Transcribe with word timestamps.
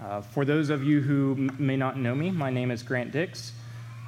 Uh, 0.00 0.20
for 0.20 0.44
those 0.44 0.68
of 0.68 0.84
you 0.84 1.00
who 1.00 1.34
m- 1.38 1.56
may 1.58 1.76
not 1.76 1.96
know 1.96 2.14
me, 2.14 2.30
my 2.30 2.50
name 2.50 2.70
is 2.70 2.82
Grant 2.82 3.12
Dicks. 3.12 3.52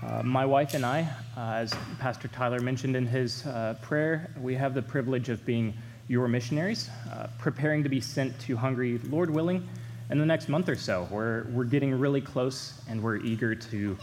Uh, 0.06 0.22
my 0.22 0.44
wife 0.44 0.74
and 0.74 0.84
I, 0.84 1.08
uh, 1.34 1.54
as 1.54 1.74
Pastor 1.98 2.28
Tyler 2.28 2.60
mentioned 2.60 2.94
in 2.94 3.06
his 3.06 3.46
uh, 3.46 3.74
prayer, 3.80 4.30
we 4.38 4.54
have 4.54 4.74
the 4.74 4.82
privilege 4.82 5.30
of 5.30 5.44
being 5.46 5.72
your 6.06 6.28
missionaries, 6.28 6.90
uh, 7.10 7.28
preparing 7.38 7.82
to 7.82 7.88
be 7.88 8.02
sent 8.02 8.38
to 8.40 8.54
Hungary, 8.54 8.98
Lord 9.08 9.30
willing, 9.30 9.66
in 10.10 10.18
the 10.18 10.26
next 10.26 10.50
month 10.50 10.68
or 10.68 10.76
so. 10.76 11.08
We're, 11.10 11.44
we're 11.52 11.64
getting 11.64 11.98
really 11.98 12.20
close 12.20 12.82
and 12.86 13.02
we're 13.02 13.16
eager 13.16 13.54
to 13.54 13.96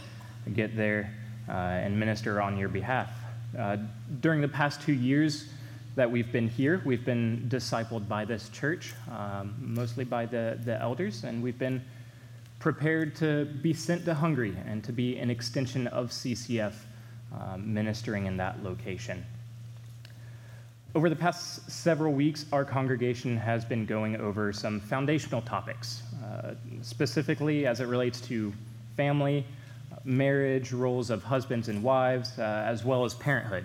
get 0.54 0.76
there 0.76 1.14
and 1.46 1.98
minister 1.98 2.42
on 2.42 2.56
your 2.58 2.68
behalf. 2.68 3.10
during 4.20 4.40
the 4.40 4.48
past 4.48 4.82
two 4.82 4.92
years, 4.92 5.46
that 5.96 6.10
we've 6.10 6.30
been 6.30 6.48
here. 6.48 6.80
We've 6.84 7.04
been 7.04 7.46
discipled 7.48 8.06
by 8.06 8.26
this 8.26 8.50
church, 8.50 8.94
um, 9.10 9.54
mostly 9.58 10.04
by 10.04 10.26
the, 10.26 10.58
the 10.62 10.80
elders, 10.80 11.24
and 11.24 11.42
we've 11.42 11.58
been 11.58 11.82
prepared 12.58 13.16
to 13.16 13.46
be 13.46 13.72
sent 13.72 14.04
to 14.04 14.14
Hungary 14.14 14.54
and 14.66 14.84
to 14.84 14.92
be 14.92 15.18
an 15.18 15.30
extension 15.30 15.86
of 15.88 16.10
CCF 16.10 16.74
um, 17.32 17.72
ministering 17.72 18.26
in 18.26 18.36
that 18.36 18.62
location. 18.62 19.24
Over 20.94 21.08
the 21.08 21.16
past 21.16 21.70
several 21.70 22.12
weeks, 22.12 22.46
our 22.52 22.64
congregation 22.64 23.36
has 23.36 23.64
been 23.64 23.84
going 23.84 24.16
over 24.16 24.52
some 24.52 24.80
foundational 24.80 25.42
topics, 25.42 26.02
uh, 26.24 26.54
specifically 26.82 27.66
as 27.66 27.80
it 27.80 27.86
relates 27.86 28.20
to 28.22 28.52
family, 28.96 29.44
marriage, 30.04 30.72
roles 30.72 31.10
of 31.10 31.22
husbands 31.22 31.68
and 31.68 31.82
wives, 31.82 32.38
uh, 32.38 32.64
as 32.66 32.84
well 32.84 33.04
as 33.04 33.14
parenthood. 33.14 33.64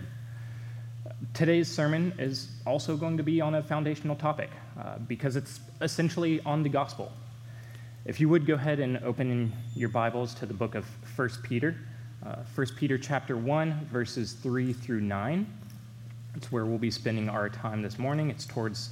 Today's 1.36 1.70
sermon 1.70 2.14
is 2.18 2.50
also 2.66 2.98
going 2.98 3.16
to 3.16 3.22
be 3.24 3.42
on 3.42 3.54
a 3.54 3.62
foundational 3.62 4.16
topic 4.16 4.50
uh, 4.80 4.98
because 5.08 5.36
it's 5.36 5.60
essentially 5.80 6.42
on 6.48 6.64
the 6.64 6.70
gospel. 6.70 7.12
If 8.06 8.20
you 8.20 8.28
would 8.28 8.48
go 8.48 8.56
ahead 8.56 8.80
and 8.80 8.98
open 9.04 9.54
your 9.76 9.90
Bibles 9.90 10.34
to 10.36 10.48
the 10.48 10.54
book 10.54 10.74
of 10.74 10.84
1 11.16 11.30
Peter, 11.44 11.76
uh, 12.26 12.38
1 12.56 12.68
Peter 12.76 12.98
chapter 12.98 13.38
1, 13.38 13.88
verses 13.92 14.34
3 14.34 14.74
through 14.74 15.02
9. 15.02 15.46
It's 16.34 16.52
where 16.52 16.66
we'll 16.66 16.80
be 16.80 16.90
spending 16.90 17.30
our 17.30 17.50
time 17.50 17.84
this 17.84 18.00
morning. 18.00 18.32
It's 18.32 18.48
towards 18.48 18.90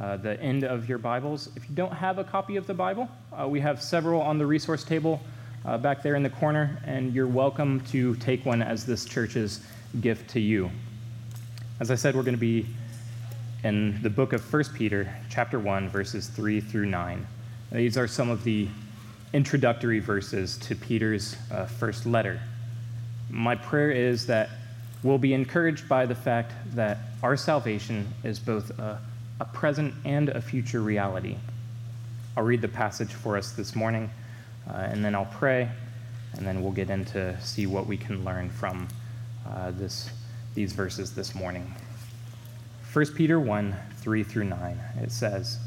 uh, 0.00 0.18
the 0.18 0.40
end 0.40 0.62
of 0.62 0.88
your 0.88 0.98
Bibles. 0.98 1.50
If 1.56 1.68
you 1.68 1.74
don't 1.74 1.92
have 1.92 2.18
a 2.18 2.24
copy 2.24 2.54
of 2.54 2.68
the 2.68 2.74
Bible, 2.74 3.08
uh, 3.32 3.48
we 3.48 3.58
have 3.58 3.82
several 3.82 4.22
on 4.22 4.38
the 4.38 4.46
resource 4.46 4.84
table 4.84 5.20
uh, 5.64 5.78
back 5.78 6.00
there 6.00 6.14
in 6.14 6.22
the 6.22 6.30
corner, 6.30 6.80
and 6.84 7.12
you're 7.12 7.26
welcome 7.26 7.80
to 7.86 8.14
take 8.16 8.46
one 8.46 8.62
as 8.62 8.86
this 8.86 9.04
church's 9.04 9.66
gift 10.00 10.30
to 10.30 10.40
you. 10.40 10.70
As 11.82 11.90
I 11.90 11.96
said, 11.96 12.14
we're 12.14 12.22
going 12.22 12.36
to 12.36 12.40
be 12.40 12.64
in 13.64 14.00
the 14.02 14.08
book 14.08 14.32
of 14.32 14.52
1 14.52 14.62
Peter, 14.72 15.12
chapter 15.28 15.58
1, 15.58 15.88
verses 15.88 16.28
3 16.28 16.60
through 16.60 16.86
9. 16.86 17.26
These 17.72 17.98
are 17.98 18.06
some 18.06 18.30
of 18.30 18.44
the 18.44 18.68
introductory 19.32 19.98
verses 19.98 20.56
to 20.58 20.76
Peter's 20.76 21.36
uh, 21.50 21.66
first 21.66 22.06
letter. 22.06 22.40
My 23.30 23.56
prayer 23.56 23.90
is 23.90 24.26
that 24.26 24.50
we'll 25.02 25.18
be 25.18 25.34
encouraged 25.34 25.88
by 25.88 26.06
the 26.06 26.14
fact 26.14 26.52
that 26.76 26.98
our 27.20 27.36
salvation 27.36 28.06
is 28.22 28.38
both 28.38 28.70
a, 28.78 29.00
a 29.40 29.44
present 29.46 29.92
and 30.04 30.28
a 30.28 30.40
future 30.40 30.82
reality. 30.82 31.36
I'll 32.36 32.44
read 32.44 32.60
the 32.60 32.68
passage 32.68 33.12
for 33.12 33.36
us 33.36 33.50
this 33.50 33.74
morning, 33.74 34.08
uh, 34.70 34.74
and 34.74 35.04
then 35.04 35.16
I'll 35.16 35.24
pray, 35.24 35.68
and 36.34 36.46
then 36.46 36.62
we'll 36.62 36.70
get 36.70 36.90
into 36.90 37.36
see 37.40 37.66
what 37.66 37.88
we 37.88 37.96
can 37.96 38.24
learn 38.24 38.50
from 38.50 38.86
uh, 39.44 39.72
this 39.72 40.10
these 40.54 40.72
verses 40.72 41.14
this 41.14 41.34
morning. 41.34 41.74
1 42.92 43.06
Peter 43.14 43.40
1 43.40 43.74
3 43.96 44.22
through 44.22 44.44
9. 44.44 44.80
It 45.02 45.12
says, 45.12 45.58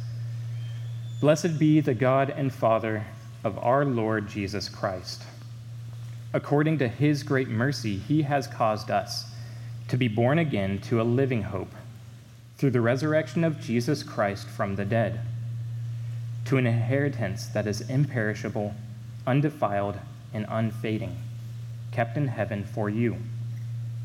Blessed 1.22 1.58
be 1.58 1.80
the 1.80 1.94
God 1.94 2.30
and 2.30 2.54
Father 2.54 3.06
of 3.44 3.58
our 3.60 3.86
Lord 3.86 4.28
Jesus 4.28 4.70
Christ. 4.70 5.24
According 6.34 6.78
to 6.80 6.88
his 6.88 7.24
great 7.24 7.48
mercy, 7.48 7.98
he 7.98 8.24
has 8.24 8.46
caused 8.46 8.92
us 8.92 9.26
to 9.88 9.98
be 9.98 10.08
born 10.08 10.38
again 10.38 10.80
to 10.82 11.02
a 11.02 11.04
living 11.04 11.44
hope 11.44 11.72
through 12.58 12.72
the 12.72 12.82
resurrection 12.82 13.44
of 13.44 13.60
Jesus 13.60 14.04
Christ 14.04 14.48
from 14.48 14.76
the 14.76 14.86
dead, 14.86 15.22
to 16.46 16.58
an 16.58 16.68
inheritance 16.68 17.48
that 17.48 17.66
is 17.66 17.82
imperishable, 17.90 18.76
undefiled, 19.26 19.98
and 20.34 20.46
unfading, 20.50 21.18
kept 21.92 22.18
in 22.18 22.28
heaven 22.28 22.66
for 22.66 22.90
you 22.90 23.18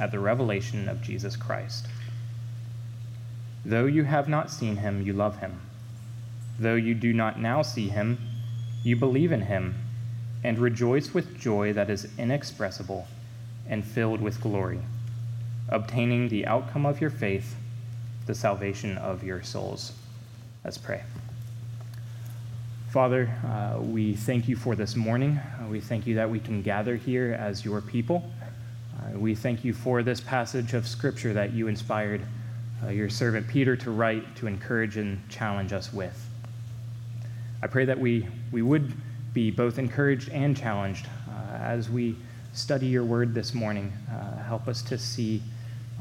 at 0.00 0.10
the 0.10 0.18
revelation 0.18 0.88
of 0.88 1.02
Jesus 1.02 1.36
Christ. 1.36 1.86
Though 3.64 3.86
you 3.86 4.04
have 4.04 4.28
not 4.28 4.50
seen 4.50 4.76
him, 4.76 5.02
you 5.02 5.12
love 5.12 5.38
him. 5.38 5.60
Though 6.58 6.74
you 6.74 6.94
do 6.94 7.12
not 7.12 7.40
now 7.40 7.62
see 7.62 7.88
him, 7.88 8.18
you 8.82 8.96
believe 8.96 9.32
in 9.32 9.42
him 9.42 9.74
and 10.44 10.58
rejoice 10.58 11.14
with 11.14 11.38
joy 11.38 11.72
that 11.72 11.88
is 11.88 12.08
inexpressible 12.18 13.06
and 13.68 13.84
filled 13.84 14.20
with 14.20 14.40
glory, 14.40 14.80
obtaining 15.68 16.28
the 16.28 16.46
outcome 16.46 16.84
of 16.84 17.00
your 17.00 17.10
faith, 17.10 17.54
the 18.26 18.34
salvation 18.34 18.98
of 18.98 19.22
your 19.22 19.42
souls. 19.42 19.92
Let's 20.64 20.78
pray. 20.78 21.02
Father, 22.90 23.30
uh, 23.46 23.80
we 23.80 24.14
thank 24.14 24.48
you 24.48 24.56
for 24.56 24.74
this 24.74 24.96
morning. 24.96 25.38
Uh, 25.38 25.68
we 25.68 25.80
thank 25.80 26.06
you 26.06 26.16
that 26.16 26.28
we 26.28 26.38
can 26.38 26.60
gather 26.60 26.96
here 26.96 27.32
as 27.40 27.64
your 27.64 27.80
people. 27.80 28.30
Uh, 29.12 29.18
we 29.18 29.34
thank 29.34 29.64
you 29.64 29.72
for 29.72 30.02
this 30.02 30.20
passage 30.20 30.74
of 30.74 30.86
Scripture 30.86 31.32
that 31.32 31.52
you 31.52 31.68
inspired 31.68 32.22
uh, 32.82 32.88
your 32.88 33.08
servant 33.08 33.46
Peter 33.48 33.76
to 33.76 33.90
write 33.90 34.36
to 34.36 34.46
encourage 34.46 34.96
and 34.96 35.28
challenge 35.28 35.72
us 35.72 35.92
with. 35.92 36.28
I 37.62 37.66
pray 37.66 37.84
that 37.84 37.98
we, 37.98 38.26
we 38.50 38.62
would 38.62 38.92
be 39.32 39.50
both 39.50 39.78
encouraged 39.78 40.30
and 40.30 40.56
challenged 40.56 41.06
uh, 41.28 41.56
as 41.56 41.88
we 41.88 42.16
study 42.52 42.86
your 42.86 43.04
word 43.04 43.34
this 43.34 43.54
morning. 43.54 43.92
Uh, 44.10 44.42
help 44.42 44.68
us 44.68 44.82
to 44.82 44.98
see 44.98 45.42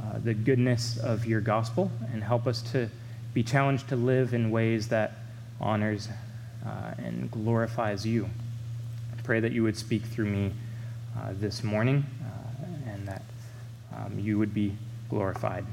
uh, 0.04 0.20
the 0.20 0.34
goodness 0.34 0.98
of 0.98 1.26
your 1.26 1.42
gospel 1.42 1.92
and 2.14 2.24
help 2.24 2.48
us 2.48 2.62
to 2.74 2.90
be 3.34 3.44
challenged 3.44 3.88
to 3.90 3.96
live 3.96 4.34
in 4.34 4.52
ways 4.52 4.88
that 4.90 5.14
honors 5.60 6.10
and 6.98 7.32
glorifies 7.32 8.06
you. 8.06 8.30
I 9.18 9.22
pray 9.24 9.40
that 9.40 9.52
you 9.52 9.64
would 9.64 9.78
speak 9.78 10.04
through 10.04 10.26
me 10.26 10.54
this 11.40 11.64
morning 11.64 12.06
um, 14.06 14.20
you 14.20 14.38
would 14.38 14.54
be 14.54 14.76
glorified. 15.10 15.66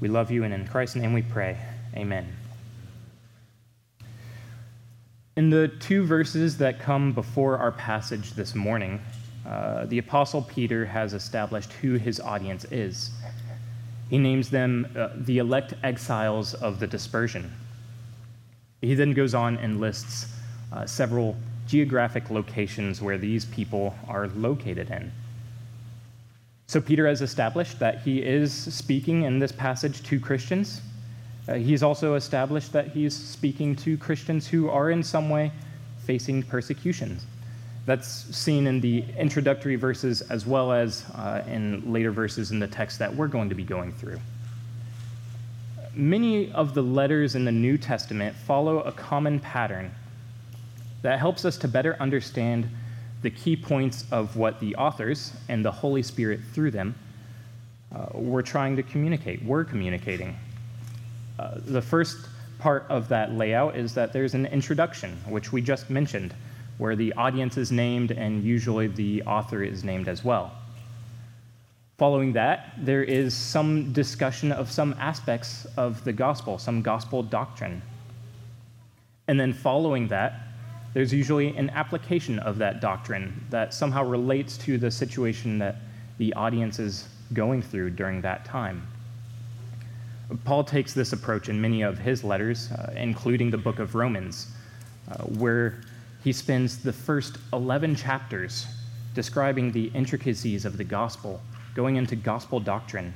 We 0.00 0.08
love 0.08 0.30
you, 0.30 0.44
and 0.44 0.52
in 0.52 0.66
Christ's 0.66 0.96
name 0.96 1.12
we 1.12 1.22
pray. 1.22 1.58
Amen. 1.96 2.26
In 5.36 5.50
the 5.50 5.68
two 5.68 6.04
verses 6.04 6.58
that 6.58 6.78
come 6.78 7.12
before 7.12 7.58
our 7.58 7.72
passage 7.72 8.32
this 8.32 8.54
morning, 8.54 9.00
uh, 9.46 9.84
the 9.86 9.98
Apostle 9.98 10.42
Peter 10.42 10.86
has 10.86 11.12
established 11.12 11.72
who 11.74 11.94
his 11.94 12.20
audience 12.20 12.64
is. 12.70 13.10
He 14.08 14.18
names 14.18 14.50
them 14.50 14.86
uh, 14.96 15.08
the 15.16 15.38
elect 15.38 15.74
exiles 15.82 16.54
of 16.54 16.78
the 16.78 16.86
dispersion. 16.86 17.52
He 18.80 18.94
then 18.94 19.12
goes 19.12 19.34
on 19.34 19.56
and 19.58 19.80
lists 19.80 20.32
uh, 20.72 20.86
several 20.86 21.36
geographic 21.66 22.30
locations 22.30 23.00
where 23.00 23.18
these 23.18 23.44
people 23.44 23.94
are 24.06 24.28
located 24.28 24.90
in. 24.90 25.10
So 26.66 26.80
Peter 26.80 27.06
has 27.06 27.22
established 27.22 27.78
that 27.78 28.00
he 28.02 28.22
is 28.22 28.52
speaking 28.52 29.22
in 29.22 29.38
this 29.38 29.52
passage 29.52 30.02
to 30.04 30.18
Christians. 30.18 30.80
Uh, 31.46 31.54
he's 31.54 31.82
also 31.82 32.14
established 32.14 32.72
that 32.72 32.88
he's 32.88 33.14
speaking 33.14 33.76
to 33.76 33.98
Christians 33.98 34.46
who 34.46 34.70
are 34.70 34.90
in 34.90 35.02
some 35.02 35.28
way 35.28 35.52
facing 36.04 36.42
persecutions. 36.42 37.26
That's 37.86 38.08
seen 38.08 38.66
in 38.66 38.80
the 38.80 39.04
introductory 39.18 39.76
verses 39.76 40.22
as 40.22 40.46
well 40.46 40.72
as 40.72 41.04
uh, 41.14 41.44
in 41.46 41.92
later 41.92 42.10
verses 42.10 42.50
in 42.50 42.58
the 42.58 42.66
text 42.66 42.98
that 42.98 43.14
we're 43.14 43.28
going 43.28 43.50
to 43.50 43.54
be 43.54 43.64
going 43.64 43.92
through. 43.92 44.18
Many 45.94 46.50
of 46.52 46.74
the 46.74 46.82
letters 46.82 47.34
in 47.34 47.44
the 47.44 47.52
New 47.52 47.76
Testament 47.76 48.34
follow 48.34 48.80
a 48.80 48.90
common 48.90 49.38
pattern 49.38 49.94
that 51.02 51.18
helps 51.18 51.44
us 51.44 51.58
to 51.58 51.68
better 51.68 51.96
understand 52.00 52.68
the 53.24 53.30
key 53.30 53.56
points 53.56 54.04
of 54.12 54.36
what 54.36 54.60
the 54.60 54.76
authors 54.76 55.32
and 55.48 55.64
the 55.64 55.70
Holy 55.72 56.02
Spirit 56.02 56.40
through 56.52 56.70
them 56.70 56.94
uh, 57.90 58.06
were 58.12 58.42
trying 58.42 58.76
to 58.76 58.82
communicate, 58.82 59.42
were 59.42 59.64
communicating. 59.64 60.36
Uh, 61.38 61.54
the 61.64 61.80
first 61.80 62.28
part 62.58 62.84
of 62.90 63.08
that 63.08 63.32
layout 63.32 63.76
is 63.76 63.94
that 63.94 64.12
there's 64.12 64.34
an 64.34 64.44
introduction, 64.46 65.16
which 65.26 65.52
we 65.52 65.62
just 65.62 65.88
mentioned. 65.88 66.34
where 66.78 66.96
the 66.96 67.12
audience 67.14 67.56
is 67.56 67.70
named 67.70 68.10
and 68.10 68.42
usually 68.42 68.86
the 68.88 69.22
author 69.22 69.62
is 69.62 69.84
named 69.84 70.08
as 70.08 70.24
well. 70.24 70.52
Following 71.98 72.32
that, 72.32 72.74
there 72.78 73.04
is 73.04 73.34
some 73.34 73.92
discussion 73.92 74.50
of 74.50 74.70
some 74.70 74.94
aspects 74.98 75.66
of 75.76 76.02
the 76.04 76.12
gospel, 76.12 76.58
some 76.58 76.82
gospel 76.82 77.22
doctrine. 77.22 77.80
And 79.28 79.38
then 79.38 79.52
following 79.52 80.08
that, 80.08 80.40
there's 80.94 81.12
usually 81.12 81.54
an 81.56 81.70
application 81.70 82.38
of 82.38 82.56
that 82.58 82.80
doctrine 82.80 83.44
that 83.50 83.74
somehow 83.74 84.04
relates 84.04 84.56
to 84.58 84.78
the 84.78 84.90
situation 84.90 85.58
that 85.58 85.76
the 86.18 86.32
audience 86.34 86.78
is 86.78 87.08
going 87.32 87.60
through 87.60 87.90
during 87.90 88.20
that 88.22 88.44
time. 88.44 88.86
Paul 90.44 90.64
takes 90.64 90.94
this 90.94 91.12
approach 91.12 91.48
in 91.48 91.60
many 91.60 91.82
of 91.82 91.98
his 91.98 92.24
letters, 92.24 92.70
uh, 92.70 92.94
including 92.96 93.50
the 93.50 93.58
book 93.58 93.80
of 93.80 93.94
Romans, 93.94 94.52
uh, 95.10 95.24
where 95.24 95.80
he 96.22 96.32
spends 96.32 96.78
the 96.78 96.92
first 96.92 97.38
11 97.52 97.96
chapters 97.96 98.66
describing 99.14 99.72
the 99.72 99.90
intricacies 99.94 100.64
of 100.64 100.76
the 100.76 100.84
gospel, 100.84 101.42
going 101.74 101.96
into 101.96 102.16
gospel 102.16 102.60
doctrine. 102.60 103.12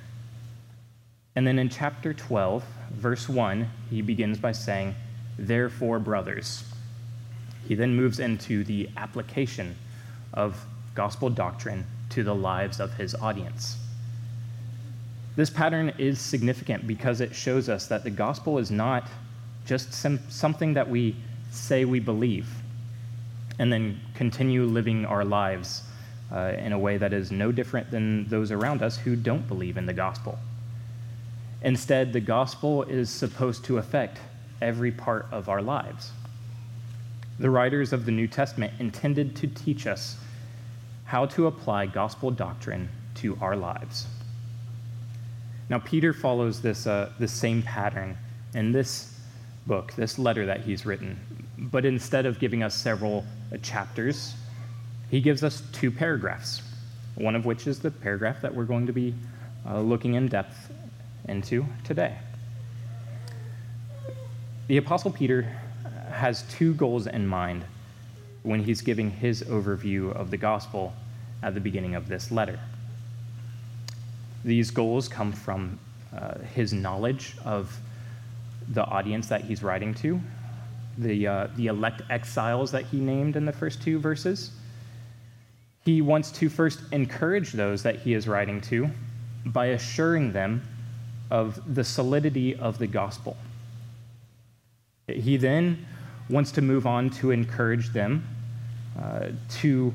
And 1.37 1.47
then 1.47 1.59
in 1.59 1.69
chapter 1.69 2.13
12, 2.13 2.65
verse 2.93 3.29
1, 3.29 3.69
he 3.89 4.03
begins 4.03 4.39
by 4.39 4.53
saying, 4.53 4.95
Therefore, 5.39 6.01
brothers. 6.01 6.65
He 7.69 7.75
then 7.75 7.95
moves 7.95 8.19
into 8.19 8.65
the 8.65 8.89
application 8.97 9.77
of 10.33 10.65
gospel 10.95 11.29
doctrine 11.29 11.85
to 12.09 12.25
the 12.25 12.35
lives 12.35 12.81
of 12.81 12.95
his 12.95 13.15
audience. 13.15 13.77
This 15.37 15.51
pattern 15.51 15.93
is 15.99 16.19
significant 16.19 16.87
because 16.87 17.21
it 17.21 17.35
shows 17.35 17.69
us 17.69 17.87
that 17.89 18.05
the 18.05 18.11
gospel 18.11 18.57
is 18.57 18.71
not 18.71 19.07
just 19.67 19.93
some, 19.93 20.19
something 20.31 20.73
that 20.75 20.89
we 20.89 21.15
say 21.51 21.85
we 21.85 22.01
believe 22.01 22.49
and 23.59 23.71
then 23.71 24.01
continue 24.15 24.65
living 24.65 25.05
our 25.05 25.25
lives 25.25 25.83
uh, 26.33 26.55
in 26.59 26.73
a 26.73 26.79
way 26.79 26.97
that 26.97 27.13
is 27.13 27.31
no 27.31 27.53
different 27.53 27.91
than 27.91 28.27
those 28.29 28.51
around 28.51 28.83
us 28.83 28.97
who 28.97 29.15
don't 29.15 29.47
believe 29.47 29.77
in 29.77 29.85
the 29.85 29.93
gospel. 29.93 30.39
Instead, 31.63 32.15
the 32.15 32.21
gospel 32.21 32.85
is 32.85 33.11
supposed 33.11 33.65
to 33.67 33.77
affect 33.77 34.19
every 34.63 34.91
part 34.91 35.27
of 35.31 35.51
our 35.51 35.61
lives. 35.61 36.13
The 37.39 37.51
writers 37.51 37.93
of 37.93 38.05
the 38.05 38.11
New 38.11 38.27
Testament 38.27 38.73
intended 38.81 39.37
to 39.37 39.47
teach 39.47 39.87
us 39.87 40.17
how 41.05 41.27
to 41.27 41.47
apply 41.47 41.87
gospel 41.87 42.31
doctrine 42.31 42.89
to 43.17 43.39
our 43.41 43.57
lives. 43.57 44.07
Now, 45.69 45.79
Peter 45.79 46.13
follows 46.13 46.61
this, 46.61 46.87
uh, 46.87 47.13
this 47.19 47.33
same 47.33 47.63
pattern 47.63 48.17
in 48.55 48.73
this 48.73 49.15
book, 49.67 49.93
this 49.95 50.19
letter 50.19 50.47
that 50.47 50.63
he's 50.63 50.85
written. 50.85 51.19
But 51.59 51.85
instead 51.85 52.27
of 52.27 52.39
giving 52.39 52.63
us 52.63 52.75
several 52.75 53.25
uh, 53.53 53.59
chapters, 53.59 54.35
he 55.11 55.21
gives 55.21 55.45
us 55.45 55.63
two 55.73 55.91
paragraphs, 55.91 56.63
one 57.15 57.37
of 57.37 57.45
which 57.45 57.67
is 57.67 57.79
the 57.79 57.91
paragraph 57.91 58.41
that 58.41 58.55
we're 58.55 58.65
going 58.65 58.87
to 58.87 58.93
be 58.93 59.15
uh, 59.69 59.81
looking 59.81 60.15
in 60.15 60.29
depth 60.29 60.73
into 61.29 61.67
today. 61.85 62.17
The 64.67 64.79
Apostle 64.79 65.11
Peter 65.11 65.57
has 66.19 66.43
two 66.51 66.75
goals 66.75 67.07
in 67.07 67.27
mind 67.27 67.65
when 68.43 68.63
he's 68.63 68.81
giving 68.81 69.11
his 69.11 69.43
overview 69.45 70.13
of 70.15 70.31
the 70.31 70.37
gospel 70.37 70.93
at 71.43 71.55
the 71.55 71.61
beginning 71.61 71.95
of 71.95 72.09
this 72.09 72.31
letter. 72.31 72.59
These 74.45 74.71
goals 74.71 75.09
come 75.09 75.33
from 75.33 75.79
uh, 76.17 76.39
his 76.39 76.73
knowledge 76.73 77.37
of 77.45 77.79
the 78.69 78.85
audience 78.85 79.29
that 79.29 79.43
he's 79.43 79.63
writing 79.63 79.95
to, 79.95 80.21
the, 80.99 81.27
uh, 81.27 81.49
the 81.57 81.67
elect 81.67 82.03
exiles 82.11 82.71
that 82.73 82.85
he 82.85 82.99
named 82.99 83.37
in 83.37 83.45
the 83.45 83.53
first 83.53 83.83
two 83.83 83.99
verses. 83.99 84.51
He 85.85 86.03
wants 86.03 86.31
to 86.33 86.49
first 86.49 86.81
encourage 86.93 87.53
those 87.53 87.83
that 87.83 87.97
he 87.97 88.15
is 88.15 88.29
writing 88.29 88.61
to 88.63 88.91
by 89.47 89.67
assuring 89.67 90.33
them 90.33 90.63
of 91.31 91.75
the 91.75 91.85
solidity 91.85 92.57
of 92.57 92.79
the 92.79 92.87
gospel. 92.87 93.37
He 95.07 95.37
then 95.37 95.87
wants 96.29 96.53
to 96.53 96.63
move 96.63 96.87
on 96.87 97.11
to 97.11 97.31
encourage 97.31 97.93
them 97.93 98.27
uh, 99.01 99.29
to 99.49 99.95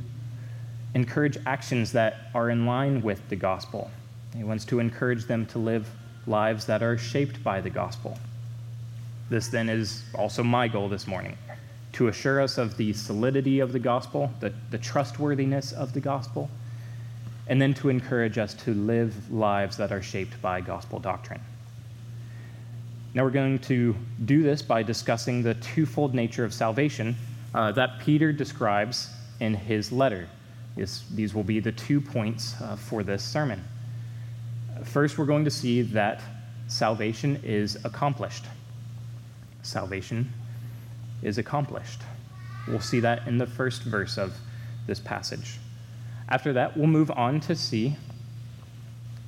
encourage 0.95 1.37
actions 1.45 1.91
that 1.91 2.27
are 2.33 2.49
in 2.49 2.65
line 2.65 3.01
with 3.01 3.27
the 3.29 3.35
gospel. 3.35 3.91
He 4.35 4.43
wants 4.43 4.65
to 4.65 4.79
encourage 4.79 5.25
them 5.25 5.45
to 5.47 5.59
live 5.59 5.87
lives 6.25 6.65
that 6.67 6.81
are 6.81 6.97
shaped 6.97 7.43
by 7.43 7.61
the 7.61 7.69
gospel. 7.69 8.17
This 9.29 9.47
then 9.47 9.69
is 9.69 10.03
also 10.15 10.43
my 10.43 10.67
goal 10.67 10.89
this 10.89 11.07
morning 11.07 11.37
to 11.93 12.07
assure 12.07 12.41
us 12.41 12.57
of 12.57 12.75
the 12.77 12.93
solidity 12.93 13.59
of 13.59 13.71
the 13.71 13.79
gospel, 13.79 14.31
the, 14.39 14.51
the 14.71 14.77
trustworthiness 14.77 15.71
of 15.71 15.93
the 15.93 15.99
gospel, 15.99 16.49
and 17.47 17.61
then 17.61 17.73
to 17.75 17.89
encourage 17.89 18.37
us 18.37 18.53
to 18.53 18.73
live 18.73 19.31
lives 19.31 19.77
that 19.77 19.91
are 19.91 20.01
shaped 20.01 20.41
by 20.41 20.59
gospel 20.61 20.99
doctrine. 20.99 21.41
Now, 23.15 23.23
we're 23.23 23.29
going 23.29 23.59
to 23.59 23.95
do 24.25 24.41
this 24.41 24.63
by 24.63 24.81
discussing 24.81 25.43
the 25.43 25.53
twofold 25.53 26.15
nature 26.15 26.43
of 26.43 26.51
salvation 26.51 27.15
uh, 27.53 27.71
that 27.73 27.99
Peter 27.99 28.33
describes 28.33 29.11
in 29.39 29.53
his 29.53 29.91
letter. 29.91 30.27
This, 30.75 31.03
these 31.13 31.35
will 31.35 31.43
be 31.43 31.59
the 31.59 31.71
two 31.71 32.01
points 32.01 32.59
uh, 32.59 32.75
for 32.75 33.03
this 33.03 33.23
sermon. 33.23 33.63
First, 34.83 35.19
we're 35.19 35.25
going 35.25 35.45
to 35.45 35.51
see 35.51 35.83
that 35.83 36.23
salvation 36.67 37.39
is 37.43 37.77
accomplished. 37.85 38.45
Salvation 39.61 40.33
is 41.21 41.37
accomplished. 41.37 42.01
We'll 42.67 42.79
see 42.79 42.99
that 43.01 43.27
in 43.27 43.37
the 43.37 43.45
first 43.45 43.83
verse 43.83 44.17
of 44.17 44.35
this 44.87 44.99
passage. 44.99 45.59
After 46.29 46.51
that, 46.53 46.75
we'll 46.75 46.87
move 46.87 47.11
on 47.11 47.39
to 47.41 47.55
see 47.55 47.95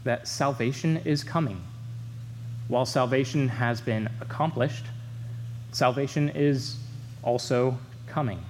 that 0.05 0.27
salvation 0.27 0.97
is 1.05 1.23
coming. 1.23 1.61
While 2.67 2.85
salvation 2.85 3.47
has 3.47 3.79
been 3.79 4.09
accomplished, 4.21 4.85
salvation 5.71 6.29
is 6.29 6.77
also 7.21 7.77
coming. 8.07 8.43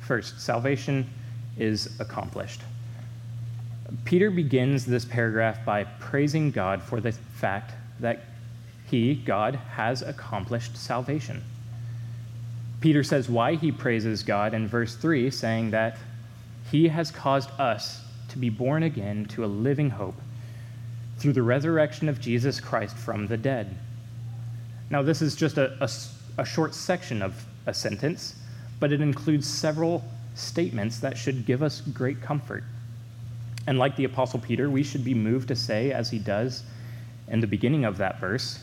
First, 0.00 0.40
salvation 0.40 1.08
is 1.56 1.98
accomplished. 2.00 2.60
Peter 4.04 4.30
begins 4.30 4.84
this 4.84 5.04
paragraph 5.04 5.64
by 5.64 5.84
praising 5.84 6.50
God 6.50 6.82
for 6.82 7.00
the 7.00 7.12
fact 7.12 7.72
that 8.00 8.24
he, 8.86 9.14
God, 9.14 9.54
has 9.54 10.02
accomplished 10.02 10.76
salvation. 10.76 11.42
Peter 12.80 13.04
says 13.04 13.28
why 13.28 13.54
he 13.54 13.70
praises 13.70 14.22
God 14.22 14.52
in 14.52 14.66
verse 14.66 14.94
3, 14.96 15.30
saying 15.30 15.70
that 15.70 15.96
he 16.70 16.88
has 16.88 17.10
caused 17.10 17.50
us 17.58 18.02
to 18.28 18.38
be 18.38 18.50
born 18.50 18.82
again 18.82 19.24
to 19.26 19.44
a 19.44 19.46
living 19.46 19.90
hope 19.90 20.16
through 21.24 21.32
the 21.32 21.42
resurrection 21.42 22.06
of 22.10 22.20
Jesus 22.20 22.60
Christ 22.60 22.94
from 22.98 23.26
the 23.26 23.38
dead. 23.38 23.74
Now, 24.90 25.00
this 25.00 25.22
is 25.22 25.34
just 25.34 25.56
a, 25.56 25.72
a, 25.82 25.88
a 26.42 26.44
short 26.44 26.74
section 26.74 27.22
of 27.22 27.46
a 27.64 27.72
sentence, 27.72 28.34
but 28.78 28.92
it 28.92 29.00
includes 29.00 29.48
several 29.48 30.04
statements 30.34 30.98
that 30.98 31.16
should 31.16 31.46
give 31.46 31.62
us 31.62 31.80
great 31.80 32.20
comfort. 32.20 32.62
And 33.66 33.78
like 33.78 33.96
the 33.96 34.04
Apostle 34.04 34.38
Peter, 34.38 34.68
we 34.68 34.82
should 34.82 35.02
be 35.02 35.14
moved 35.14 35.48
to 35.48 35.56
say, 35.56 35.92
as 35.92 36.10
he 36.10 36.18
does 36.18 36.62
in 37.28 37.40
the 37.40 37.46
beginning 37.46 37.86
of 37.86 37.96
that 37.96 38.20
verse, 38.20 38.58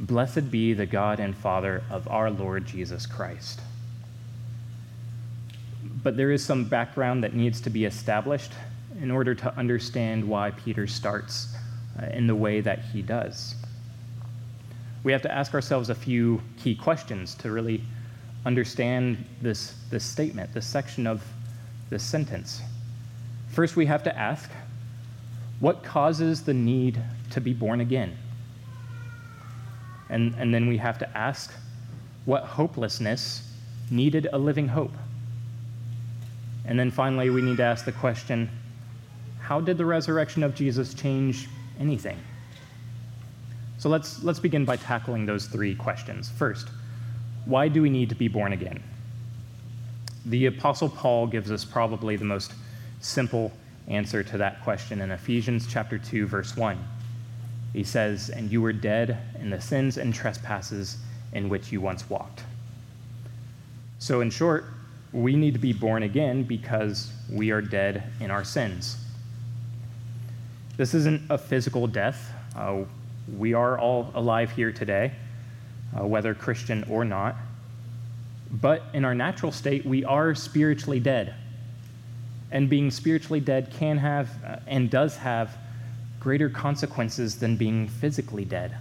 Blessed 0.00 0.50
be 0.50 0.72
the 0.72 0.86
God 0.86 1.20
and 1.20 1.36
Father 1.36 1.84
of 1.88 2.08
our 2.08 2.32
Lord 2.32 2.66
Jesus 2.66 3.06
Christ. 3.06 3.60
But 6.02 6.16
there 6.16 6.32
is 6.32 6.44
some 6.44 6.64
background 6.64 7.22
that 7.22 7.34
needs 7.34 7.60
to 7.60 7.70
be 7.70 7.84
established 7.84 8.50
in 9.00 9.12
order 9.12 9.36
to 9.36 9.56
understand 9.56 10.24
why 10.24 10.50
Peter 10.50 10.88
starts 10.88 11.54
in 12.12 12.26
the 12.26 12.34
way 12.34 12.60
that 12.60 12.80
he 12.80 13.02
does. 13.02 13.54
We 15.04 15.12
have 15.12 15.22
to 15.22 15.32
ask 15.32 15.54
ourselves 15.54 15.88
a 15.88 15.94
few 15.94 16.42
key 16.58 16.74
questions 16.74 17.34
to 17.36 17.50
really 17.50 17.82
understand 18.44 19.24
this, 19.40 19.74
this 19.90 20.04
statement, 20.04 20.52
this 20.52 20.66
section 20.66 21.06
of 21.06 21.22
this 21.90 22.02
sentence. 22.02 22.62
First, 23.48 23.76
we 23.76 23.86
have 23.86 24.02
to 24.04 24.18
ask 24.18 24.50
what 25.60 25.82
causes 25.82 26.42
the 26.42 26.54
need 26.54 27.00
to 27.30 27.40
be 27.40 27.52
born 27.52 27.80
again? 27.80 28.16
And, 30.10 30.34
and 30.38 30.54
then 30.54 30.68
we 30.68 30.76
have 30.76 30.98
to 30.98 31.16
ask 31.16 31.52
what 32.24 32.44
hopelessness 32.44 33.50
needed 33.90 34.28
a 34.32 34.38
living 34.38 34.68
hope? 34.68 34.92
And 36.64 36.78
then 36.78 36.90
finally, 36.90 37.30
we 37.30 37.42
need 37.42 37.56
to 37.58 37.62
ask 37.62 37.84
the 37.84 37.92
question 37.92 38.50
how 39.40 39.60
did 39.60 39.78
the 39.78 39.84
resurrection 39.84 40.42
of 40.42 40.54
Jesus 40.54 40.92
change 40.92 41.48
anything? 41.78 42.18
So 43.78 43.88
let's, 43.88 44.22
let's 44.24 44.40
begin 44.40 44.64
by 44.64 44.76
tackling 44.76 45.26
those 45.26 45.46
three 45.46 45.74
questions. 45.74 46.30
First, 46.30 46.68
why 47.44 47.68
do 47.68 47.82
we 47.82 47.90
need 47.90 48.08
to 48.08 48.14
be 48.14 48.28
born 48.28 48.52
again? 48.52 48.82
The 50.24 50.46
Apostle 50.46 50.88
Paul 50.88 51.26
gives 51.26 51.50
us 51.50 51.64
probably 51.64 52.16
the 52.16 52.24
most 52.24 52.52
simple 53.00 53.52
answer 53.86 54.22
to 54.24 54.38
that 54.38 54.62
question 54.64 55.00
in 55.00 55.10
Ephesians 55.10 55.66
chapter 55.68 55.98
2 55.98 56.26
verse 56.26 56.56
1. 56.56 56.76
He 57.72 57.84
says, 57.84 58.30
"And 58.30 58.50
you 58.50 58.60
were 58.62 58.72
dead 58.72 59.18
in 59.38 59.50
the 59.50 59.60
sins 59.60 59.98
and 59.98 60.12
trespasses 60.12 60.98
in 61.32 61.48
which 61.48 61.70
you 61.70 61.80
once 61.80 62.08
walked." 62.10 62.42
So, 63.98 64.20
in 64.20 64.30
short, 64.30 64.64
we 65.12 65.36
need 65.36 65.54
to 65.54 65.60
be 65.60 65.72
born 65.72 66.02
again 66.02 66.42
because 66.42 67.12
we 67.30 67.50
are 67.50 67.62
dead 67.62 68.02
in 68.20 68.30
our 68.30 68.44
sins. 68.44 68.96
This 70.76 70.92
isn't 70.92 71.22
a 71.30 71.38
physical 71.38 71.86
death. 71.86 72.30
Uh, 72.54 72.82
we 73.38 73.54
are 73.54 73.78
all 73.78 74.10
alive 74.14 74.50
here 74.50 74.72
today, 74.72 75.12
uh, 75.98 76.06
whether 76.06 76.34
Christian 76.34 76.84
or 76.90 77.04
not. 77.04 77.34
But 78.50 78.82
in 78.92 79.04
our 79.04 79.14
natural 79.14 79.52
state, 79.52 79.86
we 79.86 80.04
are 80.04 80.34
spiritually 80.34 81.00
dead. 81.00 81.34
And 82.50 82.68
being 82.68 82.90
spiritually 82.90 83.40
dead 83.40 83.72
can 83.72 83.96
have 83.98 84.28
uh, 84.44 84.56
and 84.66 84.90
does 84.90 85.16
have 85.16 85.56
greater 86.20 86.50
consequences 86.50 87.36
than 87.36 87.56
being 87.56 87.88
physically 87.88 88.44
dead. 88.44 88.76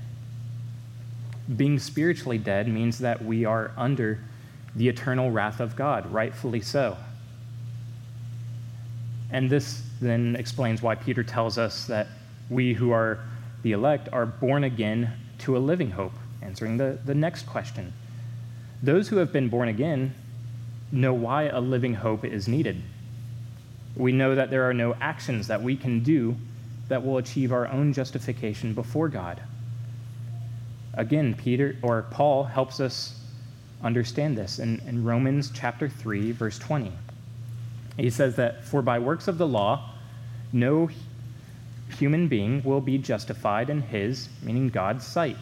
Being 1.55 1.79
spiritually 1.79 2.37
dead 2.37 2.67
means 2.67 2.99
that 2.99 3.23
we 3.23 3.45
are 3.45 3.71
under 3.77 4.19
the 4.75 4.89
eternal 4.89 5.31
wrath 5.31 5.61
of 5.61 5.75
God, 5.75 6.11
rightfully 6.11 6.59
so. 6.59 6.97
And 9.31 9.49
this 9.49 9.81
then 10.01 10.35
explains 10.35 10.81
why 10.81 10.95
Peter 10.95 11.23
tells 11.23 11.57
us 11.57 11.87
that 11.87 12.07
we 12.49 12.73
who 12.73 12.91
are 12.91 13.19
the 13.63 13.71
elect 13.71 14.09
are 14.13 14.25
born 14.25 14.63
again 14.63 15.11
to 15.39 15.57
a 15.57 15.59
living 15.59 15.91
hope, 15.91 16.13
answering 16.41 16.77
the, 16.77 16.99
the 17.05 17.15
next 17.15 17.47
question. 17.47 17.93
Those 18.83 19.07
who 19.07 19.17
have 19.17 19.33
been 19.33 19.49
born 19.49 19.69
again 19.69 20.13
know 20.91 21.13
why 21.13 21.43
a 21.43 21.59
living 21.59 21.95
hope 21.95 22.23
is 22.23 22.47
needed. 22.47 22.81
We 23.95 24.11
know 24.11 24.35
that 24.35 24.51
there 24.51 24.69
are 24.69 24.73
no 24.73 24.95
actions 25.01 25.47
that 25.47 25.61
we 25.61 25.75
can 25.75 26.03
do 26.03 26.35
that 26.87 27.03
will 27.03 27.17
achieve 27.17 27.51
our 27.51 27.67
own 27.67 27.93
justification 27.93 28.73
before 28.73 29.09
God. 29.09 29.41
Again, 30.93 31.33
Peter 31.33 31.75
or 31.81 32.03
Paul 32.11 32.43
helps 32.43 32.79
us 32.79 33.19
understand 33.83 34.37
this 34.37 34.59
in, 34.59 34.79
in 34.87 35.03
Romans 35.03 35.51
chapter 35.53 35.89
3, 35.89 36.31
verse 36.31 36.59
20. 36.59 36.91
He 37.97 38.09
says 38.09 38.35
that, 38.35 38.65
For 38.65 38.81
by 38.81 38.99
works 38.99 39.27
of 39.27 39.37
the 39.37 39.47
law, 39.47 39.91
no 40.51 40.89
human 41.97 42.27
being 42.27 42.61
will 42.63 42.81
be 42.81 42.97
justified 42.97 43.69
in 43.69 43.81
his, 43.81 44.29
meaning 44.41 44.69
God's, 44.69 45.05
sight, 45.05 45.37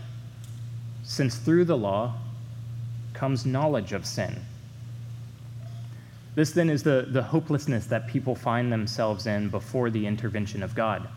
since 1.04 1.36
through 1.38 1.66
the 1.66 1.78
law 1.78 2.16
comes 3.14 3.46
knowledge 3.46 3.94
of 3.94 4.06
sin. 4.06 4.42
This 6.36 6.52
then 6.52 6.70
is 6.70 6.84
the, 6.84 7.08
the 7.10 7.22
hopelessness 7.22 7.86
that 7.88 8.08
people 8.08 8.36
find 8.36 8.72
themselves 8.72 9.28
in 9.28 9.50
before 9.50 9.90
the 9.90 10.08
intervention 10.08 10.64
of 10.64 10.74
God. 10.74 11.08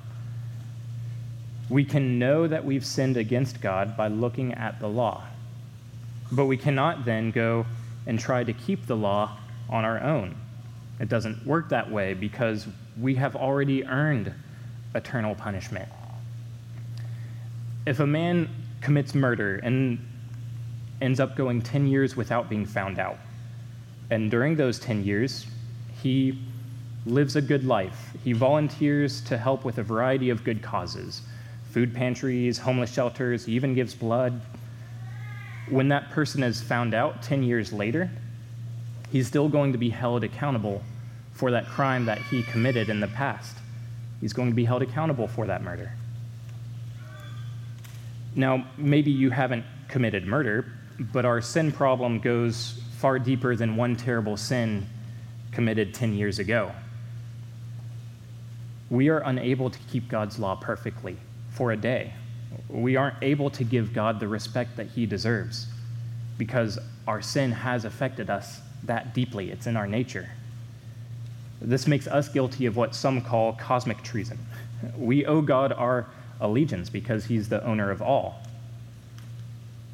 We 1.68 1.84
can 1.84 2.18
know 2.18 2.46
that 2.46 2.64
we've 2.64 2.84
sinned 2.84 3.16
against 3.16 3.60
God 3.60 3.96
by 3.96 4.08
looking 4.08 4.52
at 4.54 4.78
the 4.78 4.88
law, 4.88 5.24
but 6.30 6.46
we 6.46 6.56
cannot 6.56 7.04
then 7.04 7.30
go 7.30 7.66
and 8.06 8.20
try 8.20 8.44
to 8.44 8.52
keep 8.52 8.86
the 8.86 8.96
law 8.96 9.38
on 9.68 9.84
our 9.84 10.00
own. 10.00 10.36
It 10.98 11.08
doesn't 11.08 11.46
work 11.46 11.68
that 11.70 11.90
way 11.90 12.14
because 12.14 12.66
we 13.00 13.14
have 13.16 13.36
already 13.36 13.84
earned 13.84 14.32
eternal 14.94 15.34
punishment. 15.34 15.88
If 17.86 18.00
a 18.00 18.06
man 18.06 18.48
commits 18.80 19.14
murder 19.14 19.56
and 19.56 19.98
ends 21.00 21.20
up 21.20 21.36
going 21.36 21.60
10 21.62 21.86
years 21.86 22.16
without 22.16 22.48
being 22.48 22.64
found 22.64 22.98
out, 22.98 23.18
and 24.10 24.30
during 24.30 24.56
those 24.56 24.78
10 24.78 25.04
years, 25.04 25.46
he 26.02 26.38
lives 27.04 27.36
a 27.36 27.42
good 27.42 27.64
life. 27.64 28.16
He 28.24 28.32
volunteers 28.32 29.20
to 29.22 29.36
help 29.38 29.64
with 29.64 29.78
a 29.78 29.82
variety 29.82 30.30
of 30.30 30.44
good 30.44 30.62
causes 30.62 31.22
food 31.70 31.92
pantries, 31.92 32.56
homeless 32.56 32.90
shelters, 32.90 33.44
he 33.44 33.52
even 33.52 33.74
gives 33.74 33.94
blood. 33.94 34.40
When 35.68 35.88
that 35.88 36.10
person 36.10 36.42
is 36.42 36.62
found 36.62 36.94
out 36.94 37.22
10 37.22 37.42
years 37.42 37.70
later, 37.70 38.10
he's 39.12 39.26
still 39.26 39.48
going 39.48 39.72
to 39.72 39.78
be 39.78 39.90
held 39.90 40.24
accountable 40.24 40.82
for 41.32 41.50
that 41.50 41.66
crime 41.66 42.06
that 42.06 42.18
he 42.18 42.42
committed 42.42 42.88
in 42.88 43.00
the 43.00 43.08
past. 43.08 43.56
He's 44.20 44.32
going 44.32 44.48
to 44.48 44.54
be 44.54 44.64
held 44.64 44.82
accountable 44.82 45.28
for 45.28 45.46
that 45.46 45.62
murder. 45.62 45.92
Now, 48.34 48.66
maybe 48.76 49.10
you 49.10 49.30
haven't 49.30 49.64
committed 49.88 50.26
murder, 50.26 50.72
but 50.98 51.24
our 51.24 51.40
sin 51.40 51.72
problem 51.72 52.20
goes 52.20 52.80
far 52.98 53.18
deeper 53.18 53.54
than 53.56 53.76
one 53.76 53.96
terrible 53.96 54.36
sin 54.36 54.86
committed 55.52 55.94
10 55.94 56.14
years 56.14 56.38
ago. 56.38 56.72
We 58.90 59.08
are 59.08 59.20
unable 59.20 59.70
to 59.70 59.78
keep 59.90 60.08
God's 60.08 60.38
law 60.38 60.54
perfectly 60.54 61.16
for 61.50 61.72
a 61.72 61.76
day. 61.76 62.12
We 62.68 62.96
aren't 62.96 63.16
able 63.22 63.50
to 63.50 63.64
give 63.64 63.92
God 63.92 64.20
the 64.20 64.28
respect 64.28 64.76
that 64.76 64.88
he 64.88 65.06
deserves 65.06 65.66
because 66.38 66.78
our 67.06 67.22
sin 67.22 67.52
has 67.52 67.84
affected 67.84 68.30
us 68.30 68.60
that 68.84 69.14
deeply. 69.14 69.50
It's 69.50 69.66
in 69.66 69.76
our 69.76 69.86
nature. 69.86 70.30
This 71.60 71.86
makes 71.86 72.06
us 72.06 72.28
guilty 72.28 72.66
of 72.66 72.76
what 72.76 72.94
some 72.94 73.20
call 73.20 73.54
cosmic 73.54 74.02
treason. 74.02 74.38
We 74.96 75.24
owe 75.26 75.40
God 75.40 75.72
our 75.72 76.06
allegiance 76.40 76.90
because 76.90 77.24
he's 77.24 77.48
the 77.48 77.64
owner 77.64 77.90
of 77.90 78.02
all. 78.02 78.42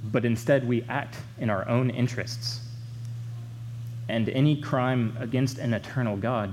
But 0.05 0.25
instead, 0.25 0.67
we 0.67 0.83
act 0.89 1.17
in 1.39 1.49
our 1.49 1.69
own 1.69 1.91
interests 1.91 2.61
and 4.09 4.29
any 4.29 4.61
crime 4.61 5.17
against 5.21 5.59
an 5.59 5.73
eternal 5.73 6.17
God 6.17 6.53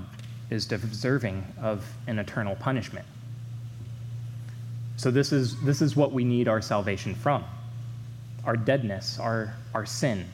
is 0.49 0.65
deserving 0.65 1.45
of 1.61 1.85
an 2.07 2.19
eternal 2.19 2.55
punishment. 2.55 3.05
So, 4.97 5.11
this 5.11 5.31
is, 5.31 5.59
this 5.61 5.81
is 5.81 5.95
what 5.95 6.11
we 6.11 6.23
need 6.23 6.47
our 6.47 6.61
salvation 6.61 7.15
from 7.15 7.43
our 8.45 8.55
deadness, 8.55 9.19
our, 9.19 9.53
our 9.73 9.85
sin. 9.85 10.25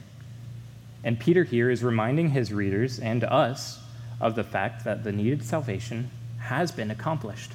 And 1.05 1.19
Peter 1.19 1.43
here 1.43 1.69
is 1.69 1.83
reminding 1.83 2.31
his 2.31 2.51
readers 2.51 2.99
and 2.99 3.23
us 3.23 3.79
of 4.19 4.35
the 4.35 4.43
fact 4.43 4.83
that 4.83 5.03
the 5.03 5.11
needed 5.11 5.45
salvation 5.45 6.09
has 6.39 6.71
been 6.71 6.89
accomplished 6.89 7.51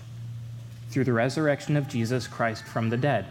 through 0.88 1.04
the 1.04 1.12
resurrection 1.12 1.76
of 1.76 1.88
Jesus 1.88 2.28
Christ 2.28 2.64
from 2.64 2.90
the 2.90 2.97
dead. 2.97 3.26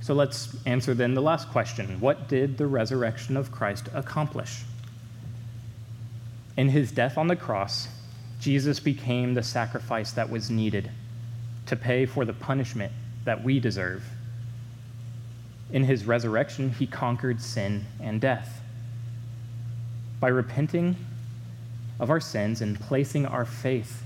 So 0.00 0.12
let's 0.12 0.56
answer 0.66 0.92
then 0.92 1.14
the 1.14 1.22
last 1.22 1.50
question 1.50 2.00
What 2.00 2.28
did 2.28 2.58
the 2.58 2.66
resurrection 2.66 3.36
of 3.36 3.52
Christ 3.52 3.88
accomplish? 3.94 4.64
In 6.56 6.70
his 6.70 6.90
death 6.90 7.16
on 7.16 7.28
the 7.28 7.36
cross, 7.36 7.86
Jesus 8.40 8.80
became 8.80 9.34
the 9.34 9.42
sacrifice 9.42 10.10
that 10.12 10.30
was 10.30 10.50
needed 10.50 10.90
to 11.66 11.76
pay 11.76 12.06
for 12.06 12.24
the 12.24 12.32
punishment 12.32 12.92
that 13.24 13.44
we 13.44 13.60
deserve. 13.60 14.02
In 15.72 15.84
his 15.84 16.04
resurrection, 16.04 16.70
he 16.70 16.86
conquered 16.86 17.40
sin 17.40 17.86
and 18.00 18.20
death. 18.20 18.60
By 20.18 20.28
repenting 20.28 20.96
of 21.98 22.10
our 22.10 22.20
sins 22.20 22.60
and 22.60 22.78
placing 22.78 23.26
our 23.26 23.44
faith 23.44 24.02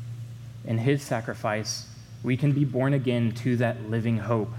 in 0.65 0.79
his 0.79 1.03
sacrifice, 1.03 1.89
we 2.23 2.37
can 2.37 2.53
be 2.53 2.65
born 2.65 2.95
again 2.95 3.33
to 3.33 3.57
that 3.57 3.91
living 3.91 4.19
hope 4.19 4.51